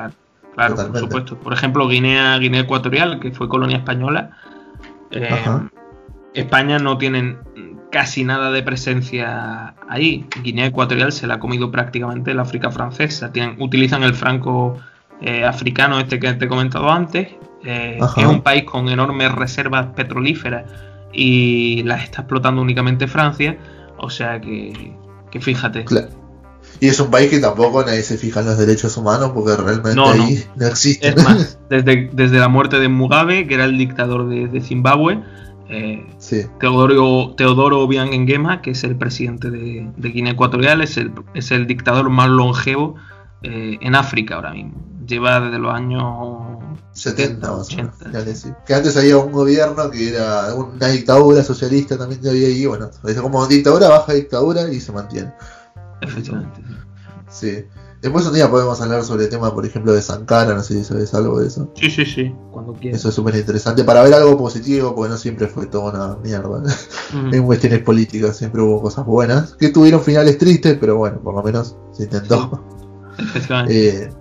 Claro, 0.54 0.76
por 0.76 0.98
supuesto. 0.98 1.38
Por 1.38 1.52
ejemplo, 1.52 1.88
Guinea, 1.88 2.38
Guinea 2.38 2.62
Ecuatorial, 2.62 3.20
que 3.20 3.32
fue 3.32 3.48
colonia 3.48 3.78
española. 3.78 4.36
Eh, 5.10 5.28
España 6.34 6.78
no 6.78 6.98
tiene 6.98 7.36
casi 7.92 8.24
nada 8.24 8.50
de 8.50 8.62
presencia 8.62 9.74
ahí. 9.88 10.26
Guinea 10.42 10.66
Ecuatorial 10.66 11.12
se 11.12 11.26
la 11.26 11.34
ha 11.34 11.38
comido 11.38 11.70
prácticamente 11.70 12.34
la 12.34 12.42
África 12.42 12.70
francesa. 12.70 13.30
Tienen, 13.30 13.60
utilizan 13.60 14.02
el 14.02 14.14
franco 14.14 14.78
eh, 15.20 15.44
africano, 15.44 16.00
este 16.00 16.18
que 16.18 16.32
te 16.32 16.46
he 16.46 16.48
comentado 16.48 16.90
antes, 16.90 17.28
eh, 17.64 18.00
es 18.16 18.26
un 18.26 18.42
país 18.42 18.64
con 18.64 18.88
enormes 18.88 19.32
reservas 19.32 19.86
petrolíferas 19.94 20.64
y 21.12 21.82
las 21.84 22.02
está 22.02 22.22
explotando 22.22 22.62
únicamente 22.62 23.06
Francia. 23.06 23.56
O 23.98 24.10
sea 24.10 24.40
que, 24.40 24.96
que 25.30 25.40
fíjate. 25.40 25.84
Y 26.80 26.88
es 26.88 26.98
un 26.98 27.10
país 27.10 27.30
que 27.30 27.38
tampoco 27.38 27.84
nadie 27.84 28.02
se 28.02 28.16
fija 28.16 28.40
en 28.40 28.46
los 28.46 28.58
derechos 28.58 28.96
humanos 28.96 29.30
porque 29.34 29.54
realmente 29.54 30.00
ahí 30.00 30.44
no, 30.56 30.66
existe. 30.66 31.08
Es 31.08 31.22
más, 31.22 31.58
desde, 31.70 32.10
desde 32.12 32.38
la 32.38 32.48
muerte 32.48 32.80
de 32.80 32.88
Mugabe, 32.88 33.46
que 33.46 33.54
era 33.54 33.64
el 33.64 33.78
dictador 33.78 34.28
de, 34.28 34.60
Zimbabue, 34.60 35.22
eh, 35.72 36.06
Teodoro, 36.60 37.34
Teodoro 37.36 37.88
que 37.88 38.70
es 38.70 38.84
el 38.84 38.96
presidente 38.96 39.50
de, 39.50 39.90
Guinea 39.96 40.32
Ecuatorial, 40.32 40.82
es 40.82 40.96
el, 40.96 41.12
es 41.34 41.50
el 41.50 41.66
dictador 41.66 42.10
más 42.10 42.28
longevo 42.28 42.96
eh, 43.42 43.78
en 43.80 43.94
África 43.94 44.36
ahora 44.36 44.52
mismo. 44.52 44.74
Lleva 45.06 45.40
desde 45.40 45.58
los 45.58 45.74
años 45.74 46.62
70 46.92 47.52
80. 47.52 47.94
Que 48.66 48.74
antes 48.74 48.96
había 48.96 49.16
un 49.16 49.32
gobierno 49.32 49.90
que 49.90 50.10
era 50.10 50.54
una 50.54 50.88
dictadura 50.88 51.42
socialista 51.42 51.98
también 51.98 52.20
que 52.20 52.28
había 52.28 52.46
ahí. 52.46 52.66
Bueno, 52.66 52.90
como 53.20 53.46
dictadura, 53.46 53.88
baja 53.88 54.12
dictadura 54.12 54.72
y 54.72 54.78
se 54.80 54.92
mantiene. 54.92 55.32
Efectivamente. 56.00 56.60
Sí. 57.28 57.64
Después 58.02 58.26
un 58.26 58.34
día 58.34 58.50
podemos 58.50 58.80
hablar 58.80 59.04
sobre 59.04 59.24
el 59.24 59.30
tema, 59.30 59.54
por 59.54 59.64
ejemplo, 59.64 59.92
de 59.92 60.02
Sankara, 60.02 60.54
no 60.54 60.62
sé 60.64 60.74
si 60.74 60.82
sabes 60.82 61.14
algo 61.14 61.38
de 61.38 61.46
eso. 61.46 61.70
Sí, 61.76 61.88
sí, 61.88 62.04
sí, 62.04 62.34
cuando 62.50 62.72
quieras. 62.72 62.98
Eso 62.98 63.10
es 63.10 63.14
súper 63.14 63.36
interesante 63.36 63.84
para 63.84 64.02
ver 64.02 64.12
algo 64.12 64.36
positivo, 64.36 64.92
porque 64.92 65.10
no 65.10 65.16
siempre 65.16 65.46
fue 65.46 65.66
toda 65.66 65.92
una 65.92 66.16
mierda. 66.16 66.64
en 67.32 67.46
cuestiones 67.46 67.78
políticas 67.78 68.36
siempre 68.36 68.60
hubo 68.60 68.82
cosas 68.82 69.06
buenas, 69.06 69.54
que 69.54 69.68
tuvieron 69.68 70.02
finales 70.02 70.36
tristes, 70.36 70.76
pero 70.80 70.96
bueno, 70.96 71.20
por 71.20 71.32
lo 71.32 71.44
menos 71.44 71.76
se 71.92 72.02
intentó. 72.02 72.60
Efectivamente. 73.18 73.88
Eh, 73.88 74.12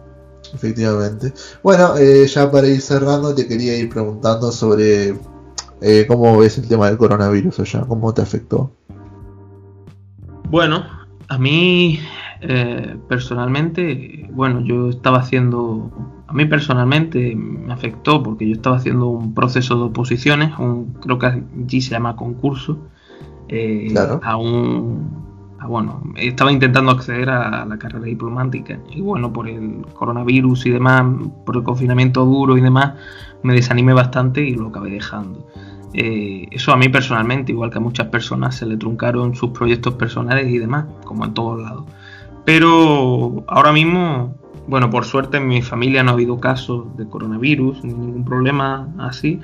efectivamente. 0.54 1.34
Bueno, 1.64 1.98
eh, 1.98 2.28
ya 2.28 2.52
para 2.52 2.68
ir 2.68 2.82
cerrando, 2.82 3.34
te 3.34 3.48
quería 3.48 3.76
ir 3.76 3.90
preguntando 3.90 4.52
sobre 4.52 5.16
eh, 5.82 6.06
cómo 6.08 6.38
ves 6.38 6.56
el 6.60 6.68
tema 6.68 6.86
del 6.86 7.00
coronavirus 7.00 7.62
allá, 7.62 7.82
cómo 7.88 8.14
te 8.14 8.22
afectó. 8.22 8.72
Bueno, 10.52 10.86
a 11.30 11.38
mí 11.40 12.00
eh, 12.42 12.98
personalmente, 13.08 14.28
bueno, 14.32 14.62
yo 14.62 14.90
estaba 14.90 15.20
haciendo, 15.20 15.92
a 16.28 16.34
mí 16.34 16.46
personalmente 16.46 17.36
me 17.36 17.72
afectó 17.72 18.24
porque 18.24 18.48
yo 18.48 18.54
estaba 18.54 18.78
haciendo 18.78 19.08
un 19.08 19.34
proceso 19.34 19.76
de 19.78 19.84
oposiciones, 19.84 20.58
un, 20.58 20.94
creo 21.02 21.20
que 21.20 21.28
allí 21.28 21.82
se 21.82 21.92
llama 21.92 22.16
concurso, 22.16 22.80
eh, 23.48 23.94
a 24.24 24.38
un, 24.38 25.32
bueno, 25.68 26.02
estaba 26.16 26.52
intentando 26.52 26.92
acceder 26.92 27.30
a 27.30 27.64
la 27.66 27.78
carrera 27.78 28.06
diplomática 28.06 28.80
y 28.90 29.02
bueno, 29.02 29.32
por 29.32 29.48
el 29.48 29.86
coronavirus 29.94 30.66
y 30.66 30.72
demás, 30.72 31.06
por 31.46 31.58
el 31.58 31.64
confinamiento 31.64 32.26
duro 32.26 32.58
y 32.58 32.62
demás, 32.62 32.94
me 33.44 33.54
desanimé 33.54 33.94
bastante 33.94 34.42
y 34.42 34.56
lo 34.56 34.70
acabé 34.70 34.92
dejando. 34.92 35.48
Eh, 35.94 36.48
eso 36.52 36.72
a 36.72 36.78
mí 36.78 36.90
personalmente, 36.90 37.52
igual 37.52 37.70
que 37.70 37.78
a 37.78 37.82
muchas 37.82 38.08
personas, 38.08 38.56
se 38.56 38.66
le 38.66 38.78
truncaron 38.78 39.36
sus 39.36 39.52
proyectos 39.52 39.94
personales 39.96 40.48
y 40.48 40.58
demás, 40.58 40.86
como 41.04 41.26
en 41.26 41.34
todos 41.34 41.62
lados. 41.62 41.86
Pero 42.46 43.44
ahora 43.48 43.72
mismo, 43.72 44.36
bueno, 44.68 44.90
por 44.90 45.06
suerte 45.06 45.38
en 45.38 45.48
mi 45.48 45.62
familia 45.62 46.04
no 46.04 46.12
ha 46.12 46.14
habido 46.14 46.40
casos 46.40 46.86
de 46.98 47.08
coronavirus, 47.08 47.84
ni 47.84 47.94
ningún 47.94 48.26
problema 48.26 48.88
así, 49.00 49.40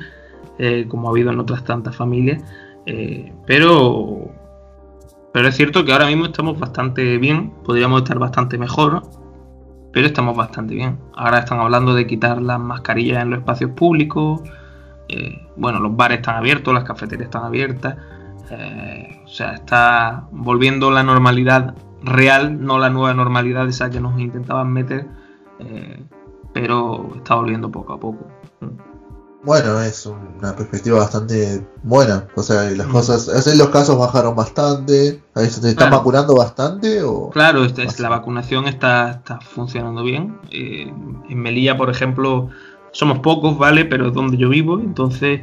eh, 0.57 0.85
como 0.87 1.07
ha 1.07 1.11
habido 1.11 1.31
en 1.31 1.39
otras 1.39 1.63
tantas 1.63 1.95
familias. 1.95 2.43
Eh, 2.85 3.31
pero, 3.45 4.31
pero 5.33 5.47
es 5.47 5.55
cierto 5.55 5.85
que 5.85 5.91
ahora 5.91 6.07
mismo 6.07 6.25
estamos 6.25 6.57
bastante 6.59 7.17
bien, 7.17 7.51
podríamos 7.63 8.01
estar 8.01 8.17
bastante 8.17 8.57
mejor, 8.57 9.03
pero 9.93 10.07
estamos 10.07 10.35
bastante 10.35 10.73
bien. 10.73 10.97
Ahora 11.15 11.39
están 11.39 11.59
hablando 11.59 11.93
de 11.93 12.07
quitar 12.07 12.41
las 12.41 12.59
mascarillas 12.59 13.21
en 13.21 13.29
los 13.31 13.39
espacios 13.39 13.71
públicos. 13.71 14.41
Eh, 15.09 15.47
bueno, 15.55 15.79
los 15.79 15.95
bares 15.95 16.17
están 16.19 16.35
abiertos, 16.35 16.73
las 16.73 16.83
cafeterías 16.83 17.27
están 17.27 17.43
abiertas. 17.43 17.95
o 19.25 19.27
sea, 19.27 19.53
está 19.55 20.27
volviendo 20.31 20.89
la 20.89 21.03
normalidad 21.03 21.75
real, 22.01 22.63
no 22.63 22.79
la 22.79 22.89
nueva 22.89 23.13
normalidad 23.13 23.67
esa 23.67 23.89
que 23.89 23.99
nos 23.99 24.19
intentaban 24.19 24.71
meter, 24.71 25.07
eh, 25.59 26.03
pero 26.53 27.13
está 27.15 27.35
volviendo 27.35 27.71
poco 27.71 27.93
a 27.93 27.99
poco. 27.99 28.27
Bueno, 29.43 29.79
es 29.81 30.05
una 30.05 30.55
perspectiva 30.55 30.97
bastante 30.97 31.65
buena. 31.83 32.27
O 32.35 32.43
sea, 32.43 32.63
las 32.63 32.87
mm. 32.87 32.91
cosas, 32.91 33.55
los 33.55 33.69
casos 33.69 33.97
bajaron 33.97 34.35
bastante. 34.35 35.21
¿Se 35.35 35.69
están 35.69 35.91
vacunando 35.91 36.35
bastante? 36.35 37.01
O 37.03 37.29
claro, 37.29 37.63
este, 37.63 37.87
la 38.01 38.09
vacunación 38.09 38.67
está, 38.67 39.11
está 39.11 39.39
funcionando 39.39 40.03
bien. 40.03 40.37
Eh, 40.51 40.91
en 41.29 41.39
Melilla, 41.39 41.77
por 41.77 41.89
ejemplo, 41.89 42.49
somos 42.91 43.19
pocos, 43.19 43.57
¿vale? 43.57 43.85
Pero 43.85 44.07
es 44.07 44.13
donde 44.13 44.37
yo 44.37 44.49
vivo, 44.49 44.79
entonces 44.79 45.41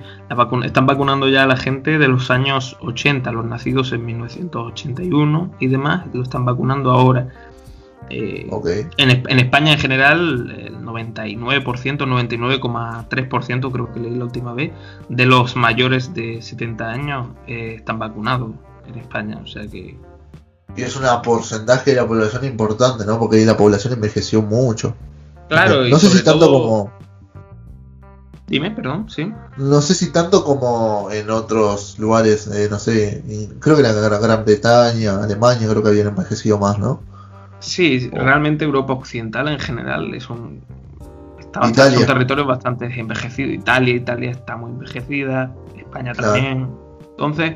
están 0.64 0.86
vacunando 0.86 1.28
ya 1.28 1.44
a 1.44 1.46
la 1.46 1.56
gente 1.56 1.98
de 1.98 2.08
los 2.08 2.30
años 2.30 2.76
80, 2.80 3.30
los 3.32 3.44
nacidos 3.44 3.92
en 3.92 4.04
1981 4.06 5.50
y 5.60 5.66
demás, 5.68 6.06
lo 6.12 6.22
están 6.22 6.44
vacunando 6.44 6.90
ahora. 6.90 7.28
Eh, 8.10 8.50
en, 8.98 9.38
España 9.38 9.72
en 9.72 9.78
general, 9.78 10.54
el 10.58 10.76
99%, 10.78 11.38
99,3% 11.38 13.72
creo 13.72 13.92
que 13.92 14.00
leí 14.00 14.14
la 14.14 14.24
última 14.24 14.52
vez, 14.52 14.72
de 15.08 15.26
los 15.26 15.56
mayores 15.56 16.12
de 16.12 16.42
70 16.42 16.90
años 16.90 17.28
eh, 17.46 17.76
están 17.76 17.98
vacunados 17.98 18.50
en 18.86 18.98
España, 18.98 19.40
o 19.42 19.46
sea 19.46 19.66
que... 19.66 19.96
Y 20.76 20.82
es 20.82 20.96
un 20.96 21.04
porcentaje 21.22 21.92
de 21.92 21.98
la 21.98 22.06
población 22.06 22.44
importante, 22.44 23.06
¿no? 23.06 23.18
Porque 23.18 23.44
la 23.44 23.56
población 23.56 23.92
envejeció 23.92 24.42
mucho. 24.42 24.94
Claro, 25.48 25.84
no, 25.84 25.98
sé 25.98 26.08
si 26.08 26.24
tanto 26.24 26.50
como 26.50 26.92
Dime, 28.46 28.70
perdón, 28.70 29.08
sí. 29.08 29.32
No 29.56 29.80
sé 29.80 29.94
si 29.94 30.12
tanto 30.12 30.44
como 30.44 31.08
en 31.10 31.30
otros 31.30 31.98
lugares, 31.98 32.46
eh, 32.48 32.68
no 32.70 32.78
sé, 32.78 33.22
creo 33.58 33.76
que 33.76 33.82
la 33.82 33.92
Gran 33.92 34.44
Bretaña, 34.44 35.22
Alemania, 35.22 35.66
creo 35.68 35.82
que 35.82 35.88
habían 35.88 36.08
envejecido 36.08 36.58
más, 36.58 36.78
¿no? 36.78 37.00
Sí, 37.60 38.10
realmente 38.12 38.66
Europa 38.66 38.92
Occidental 38.92 39.48
en 39.48 39.58
general 39.58 40.14
es 40.14 40.28
un, 40.28 40.62
está 41.38 41.60
bastante, 41.60 41.96
un 41.96 42.06
territorio 42.06 42.44
bastante 42.44 43.00
envejecido. 43.00 43.50
Italia, 43.50 43.94
Italia 43.94 44.30
está 44.32 44.56
muy 44.56 44.72
envejecida, 44.72 45.54
España 45.78 46.12
también. 46.12 46.68
Entonces, 47.12 47.54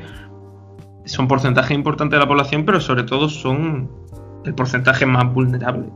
son 1.05 1.27
porcentaje 1.27 1.75
importante 1.75 2.15
de 2.15 2.21
la 2.21 2.27
población, 2.27 2.65
pero 2.65 2.81
sobre 2.81 3.03
todo 3.03 3.29
son 3.29 3.91
el 4.43 4.55
porcentaje 4.55 5.05
más 5.05 5.31
vulnerable 5.31 5.89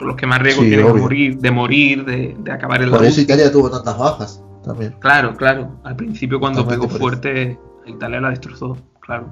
los 0.00 0.16
que 0.16 0.26
más 0.26 0.40
riesgo 0.40 0.62
tienen 0.62 0.86
de 0.86 1.00
morir, 1.00 1.38
de 1.38 1.50
morir, 1.50 2.04
de, 2.04 2.52
acabar 2.52 2.82
en 2.82 2.90
la 2.90 2.96
Por 2.96 3.06
eso 3.06 3.20
Italia 3.20 3.50
tuvo 3.50 3.70
tantas 3.70 3.98
bajas 3.98 4.42
también. 4.64 4.94
Claro, 5.00 5.34
claro. 5.36 5.80
Al 5.84 5.96
principio 5.96 6.40
cuando 6.40 6.66
pegó 6.66 6.88
fuerte, 6.88 7.58
Italia 7.86 8.20
la 8.20 8.30
destrozó, 8.30 8.76
claro. 9.00 9.26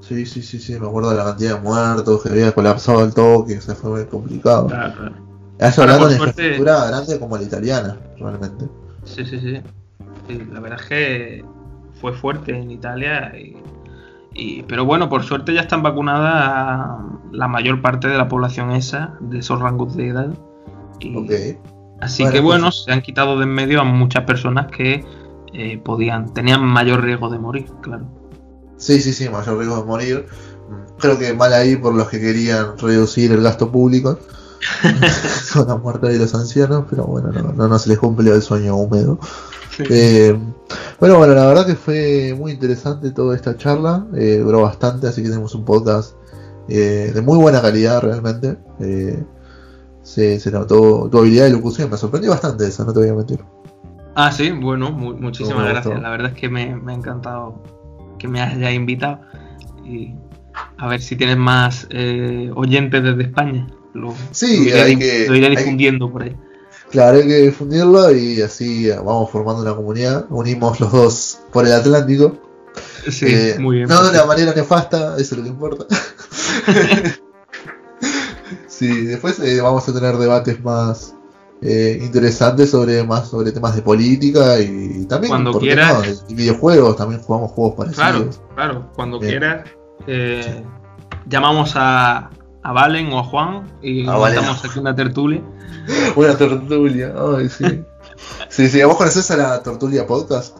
Sí, 0.00 0.26
sí, 0.26 0.42
sí, 0.42 0.58
sí, 0.58 0.78
me 0.80 0.86
acuerdo 0.86 1.10
de 1.10 1.16
la 1.16 1.24
cantidad 1.24 1.56
de 1.56 1.60
muertos, 1.60 2.22
que 2.22 2.28
había 2.30 2.52
colapsado 2.52 3.04
el 3.04 3.14
toque, 3.14 3.60
se 3.60 3.74
fue 3.74 3.90
muy 3.90 4.04
complicado. 4.06 4.66
Claro, 4.66 4.94
claro. 4.94 5.14
Eso 5.58 5.82
hablando 5.82 6.08
de 6.08 6.14
infraestructura 6.14 6.86
grande 6.86 7.20
como 7.20 7.36
la 7.36 7.44
italiana, 7.44 7.96
realmente. 8.18 8.66
Sí, 9.04 9.24
sí, 9.24 9.38
sí, 9.38 9.62
sí. 10.28 10.42
La 10.52 10.60
verdad 10.60 10.80
es 10.80 10.86
que 10.88 11.44
fue 12.00 12.12
fuerte 12.12 12.56
en 12.56 12.70
Italia 12.70 13.32
y 13.38 13.56
pero 14.66 14.84
bueno, 14.84 15.08
por 15.08 15.24
suerte 15.24 15.52
ya 15.52 15.60
están 15.62 15.82
vacunadas 15.82 17.00
la 17.32 17.48
mayor 17.48 17.82
parte 17.82 18.08
de 18.08 18.16
la 18.16 18.28
población 18.28 18.72
esa, 18.72 19.14
de 19.20 19.38
esos 19.38 19.60
rangos 19.60 19.96
de 19.96 20.08
edad. 20.08 20.32
Así 22.00 22.28
que 22.28 22.40
bueno, 22.40 22.66
pues- 22.66 22.84
se 22.84 22.92
han 22.92 23.02
quitado 23.02 23.38
de 23.38 23.44
en 23.44 23.50
medio 23.50 23.80
a 23.80 23.84
muchas 23.84 24.24
personas 24.24 24.66
que 24.66 25.04
eh, 25.52 25.78
podían, 25.78 26.32
tenían 26.32 26.64
mayor 26.64 27.02
riesgo 27.02 27.28
de 27.28 27.38
morir, 27.38 27.66
claro. 27.82 28.06
Sí, 28.76 29.00
sí, 29.00 29.12
sí, 29.12 29.28
mayor 29.28 29.58
riesgo 29.58 29.76
de 29.76 29.84
morir. 29.84 30.26
Creo 30.98 31.18
que 31.18 31.34
mal 31.34 31.52
ahí 31.52 31.76
por 31.76 31.94
los 31.94 32.08
que 32.08 32.20
querían 32.20 32.78
reducir 32.78 33.32
el 33.32 33.42
gasto 33.42 33.70
público 33.70 34.18
con 35.52 35.68
la 35.68 35.76
muerte 35.76 36.08
de 36.08 36.18
los 36.18 36.34
ancianos, 36.34 36.84
pero 36.88 37.04
bueno, 37.04 37.30
no, 37.32 37.68
no, 37.68 37.78
se 37.78 37.88
les 37.88 37.98
cumple 37.98 38.30
el 38.30 38.42
sueño 38.42 38.76
húmedo. 38.76 39.18
Eh, 39.78 40.38
bueno, 41.00 41.16
bueno, 41.18 41.34
la 41.34 41.46
verdad 41.46 41.66
que 41.66 41.74
fue 41.74 42.34
muy 42.38 42.52
interesante 42.52 43.10
toda 43.10 43.34
esta 43.34 43.56
charla, 43.56 44.06
eh, 44.14 44.38
duró 44.38 44.62
bastante, 44.62 45.08
así 45.08 45.22
que 45.22 45.28
tenemos 45.28 45.54
un 45.54 45.64
podcast 45.64 46.14
eh, 46.68 47.10
de 47.14 47.22
muy 47.22 47.38
buena 47.38 47.60
calidad 47.60 48.00
realmente. 48.02 48.56
Eh, 48.80 49.22
se, 50.02 50.38
notó 50.52 51.08
tu 51.10 51.18
habilidad 51.18 51.46
de 51.46 51.52
locución, 51.52 51.90
me 51.90 51.96
sorprendió 51.96 52.30
bastante 52.30 52.66
eso, 52.66 52.84
no 52.84 52.92
te 52.92 53.00
voy 53.00 53.08
a 53.08 53.14
mentir. 53.14 53.40
Ah, 54.14 54.30
sí, 54.30 54.50
bueno, 54.50 54.92
muchísimas 54.92 55.68
gracias. 55.68 56.00
La 56.00 56.10
verdad 56.10 56.32
es 56.32 56.38
que 56.38 56.48
me, 56.48 56.74
ha 56.86 56.94
encantado 56.94 57.62
que 58.18 58.28
me 58.28 58.40
hayas 58.40 58.74
invitado. 58.74 59.20
Y 59.84 60.14
a 60.76 60.86
ver 60.86 61.00
si 61.00 61.16
tienes 61.16 61.38
más 61.38 61.88
oyentes 62.54 63.02
desde 63.02 63.22
España. 63.22 63.66
Lo, 63.94 64.14
sí, 64.30 64.70
lo 64.70 65.36
iré 65.36 65.50
difundiendo 65.50 66.10
por 66.10 66.22
ahí. 66.22 66.36
Claro, 66.90 67.18
hay 67.18 67.26
que 67.26 67.36
difundirlo 67.36 68.14
y 68.14 68.42
así 68.42 68.90
vamos 68.90 69.30
formando 69.30 69.62
una 69.62 69.74
comunidad. 69.74 70.26
Unimos 70.30 70.78
los 70.78 70.92
dos 70.92 71.38
por 71.50 71.66
el 71.66 71.72
Atlántico. 71.72 72.38
Sí, 73.10 73.26
eh, 73.28 73.56
muy 73.58 73.76
bien. 73.76 73.88
No 73.88 74.02
de 74.04 74.10
una 74.10 74.26
manera 74.26 74.52
nefasta, 74.54 75.16
eso 75.18 75.34
es 75.34 75.38
lo 75.38 75.42
que 75.42 75.48
importa. 75.48 75.86
sí, 78.66 79.06
después 79.06 79.38
eh, 79.40 79.60
vamos 79.60 79.88
a 79.88 79.94
tener 79.94 80.16
debates 80.16 80.62
más 80.62 81.14
eh, 81.62 81.98
interesantes 82.02 82.70
sobre 82.70 83.02
más 83.04 83.28
sobre 83.28 83.52
temas 83.52 83.74
de 83.74 83.82
política 83.82 84.60
y 84.60 85.06
también 85.06 85.30
cuando 85.30 85.58
quieras 85.58 86.24
y 86.28 86.34
videojuegos, 86.34 86.96
también 86.96 87.22
jugamos 87.22 87.52
juegos 87.52 87.74
parecidos. 87.74 88.06
Claro, 88.06 88.30
claro, 88.54 88.92
cuando 88.94 89.18
quieras 89.18 89.64
llamamos 91.26 91.72
a, 91.76 92.30
a 92.62 92.72
Valen 92.72 93.12
o 93.12 93.18
a 93.18 93.24
Juan 93.24 93.72
y 93.82 94.04
montamos 94.04 94.64
aquí 94.64 94.78
una 94.78 94.94
tertulia. 94.94 95.42
Una 96.16 96.36
tertulia, 96.36 97.12
ay, 97.36 97.48
sí. 97.48 97.82
sí, 98.48 98.68
sí, 98.68 98.82
¿vos 98.84 98.96
conocés 98.96 99.28
a 99.32 99.36
la 99.36 99.62
Tortulia 99.64 100.06
Podcast? 100.06 100.58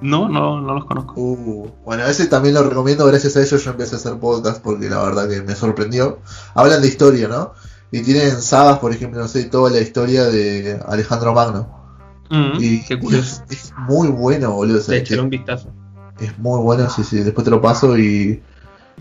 No, 0.00 0.28
no, 0.28 0.60
no 0.60 0.74
los 0.74 0.84
conozco. 0.86 1.12
Uh, 1.16 1.70
bueno, 1.84 2.06
ese 2.06 2.28
también 2.28 2.54
lo 2.54 2.62
recomiendo, 2.62 3.04
gracias 3.04 3.36
a 3.36 3.42
ellos 3.42 3.62
yo 3.62 3.70
empecé 3.72 3.96
a 3.96 3.98
hacer 3.98 4.14
podcast 4.18 4.62
porque 4.62 4.88
la 4.88 5.02
verdad 5.02 5.28
que 5.28 5.42
me 5.42 5.54
sorprendió. 5.54 6.20
Hablan 6.54 6.80
de 6.80 6.88
historia, 6.88 7.28
¿no? 7.28 7.52
Y 7.90 8.02
tienen 8.02 8.40
sagas, 8.40 8.78
por 8.78 8.92
ejemplo, 8.92 9.20
no 9.20 9.28
sé, 9.28 9.44
toda 9.44 9.70
la 9.70 9.80
historia 9.80 10.24
de 10.24 10.80
Alejandro 10.86 11.34
Magno. 11.34 11.68
Mm, 12.30 12.58
y 12.60 12.84
qué 12.84 12.98
curioso. 12.98 13.42
Es, 13.50 13.72
muy 13.76 14.08
bueno, 14.08 14.52
boludo. 14.52 14.80
Te 14.80 15.20
un 15.20 15.30
vistazo. 15.30 15.72
Es 16.20 16.38
muy 16.38 16.60
bueno, 16.62 16.88
sí, 16.90 17.04
sí, 17.04 17.18
después 17.18 17.44
te 17.44 17.50
lo 17.50 17.60
paso 17.60 17.98
y 17.98 18.42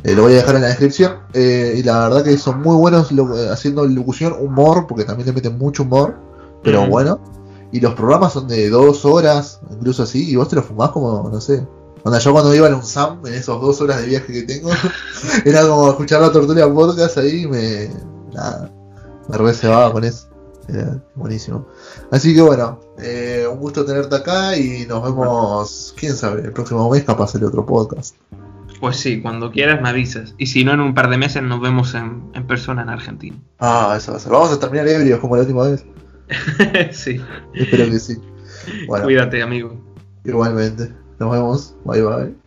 eh, 0.04 0.14
lo 0.16 0.24
voy 0.24 0.34
a 0.34 0.38
dejar 0.38 0.56
en 0.56 0.62
la 0.62 0.68
descripción. 0.68 1.14
Eh, 1.34 1.76
y 1.78 1.84
la 1.84 2.08
verdad 2.08 2.24
que 2.24 2.38
son 2.38 2.62
muy 2.62 2.76
buenos 2.76 3.12
haciendo 3.52 3.86
locución, 3.86 4.36
humor, 4.40 4.88
porque 4.88 5.04
también 5.04 5.28
le 5.28 5.34
meten 5.34 5.58
mucho 5.58 5.84
humor, 5.84 6.16
pero 6.64 6.88
bueno. 6.88 7.20
Y 7.72 7.80
los 7.82 7.94
programas 7.96 8.34
son 8.34 8.48
de 8.48 8.70
dos 8.70 9.04
horas, 9.04 9.60
incluso 9.70 10.04
así, 10.04 10.30
y 10.30 10.36
vos 10.36 10.48
te 10.48 10.56
lo 10.56 10.64
fumás 10.64 10.92
como, 10.92 11.30
no 11.30 11.42
sé. 11.42 11.66
Cuando 12.02 12.20
yo 12.20 12.32
cuando 12.32 12.56
iba 12.56 12.68
en 12.68 12.76
un 12.76 12.84
SAM, 12.84 13.26
en 13.26 13.34
esos 13.34 13.60
dos 13.62 13.82
horas 13.82 14.00
de 14.00 14.08
viaje 14.08 14.32
que 14.32 14.44
tengo, 14.44 14.70
era 15.46 15.68
como 15.68 15.90
escuchar 15.90 16.22
la 16.22 16.32
tortura 16.32 16.72
podcast 16.74 17.18
ahí 17.18 17.42
y 17.42 17.48
me. 17.48 17.90
Nada, 18.34 18.72
me 19.28 19.38
reservaba 19.38 19.92
con 19.92 20.04
eso. 20.06 20.28
Era 20.70 21.02
buenísimo. 21.16 21.66
Así 22.12 22.34
que 22.34 22.42
bueno, 22.42 22.80
eh, 23.00 23.46
un 23.52 23.60
gusto 23.60 23.84
tenerte 23.84 24.16
acá 24.16 24.56
y 24.56 24.86
nos 24.86 25.04
vemos, 25.04 25.94
quién 25.98 26.16
sabe, 26.16 26.42
el 26.42 26.54
próximo 26.54 26.90
mes 26.90 27.04
capaz 27.04 27.36
el 27.36 27.44
otro 27.44 27.66
podcast. 27.66 28.16
Pues 28.80 28.98
sí, 28.98 29.22
cuando 29.22 29.52
quieras 29.52 29.82
me 29.82 29.90
avisas. 29.90 30.36
Y 30.38 30.48
si 30.48 30.64
no, 30.64 30.74
en 30.74 30.82
un 30.82 30.94
par 30.94 31.10
de 31.10 31.18
meses 31.18 31.42
nos 31.44 31.60
vemos 31.62 31.96
en, 31.96 32.24
en 32.34 32.46
persona 32.46 32.84
en 32.84 32.90
Argentina. 32.90 33.38
Ah, 33.60 33.96
eso 33.98 34.12
va 34.12 34.18
a 34.18 34.22
ser. 34.22 34.32
Vamos 34.32 34.52
a 34.52 34.60
terminar 34.60 34.88
ebrios 34.88 35.20
como 35.20 35.36
la 35.36 35.42
última 35.42 35.64
vez. 35.64 35.86
sí. 36.92 37.20
Espero 37.54 37.86
que 37.86 38.00
sí. 38.00 38.18
Bueno, 38.88 39.06
Cuídate, 39.06 39.42
amigo. 39.42 39.80
igualmente. 40.26 40.92
Nos 41.20 41.32
vemos. 41.32 41.76
Bye 41.86 42.02
bye. 42.02 42.47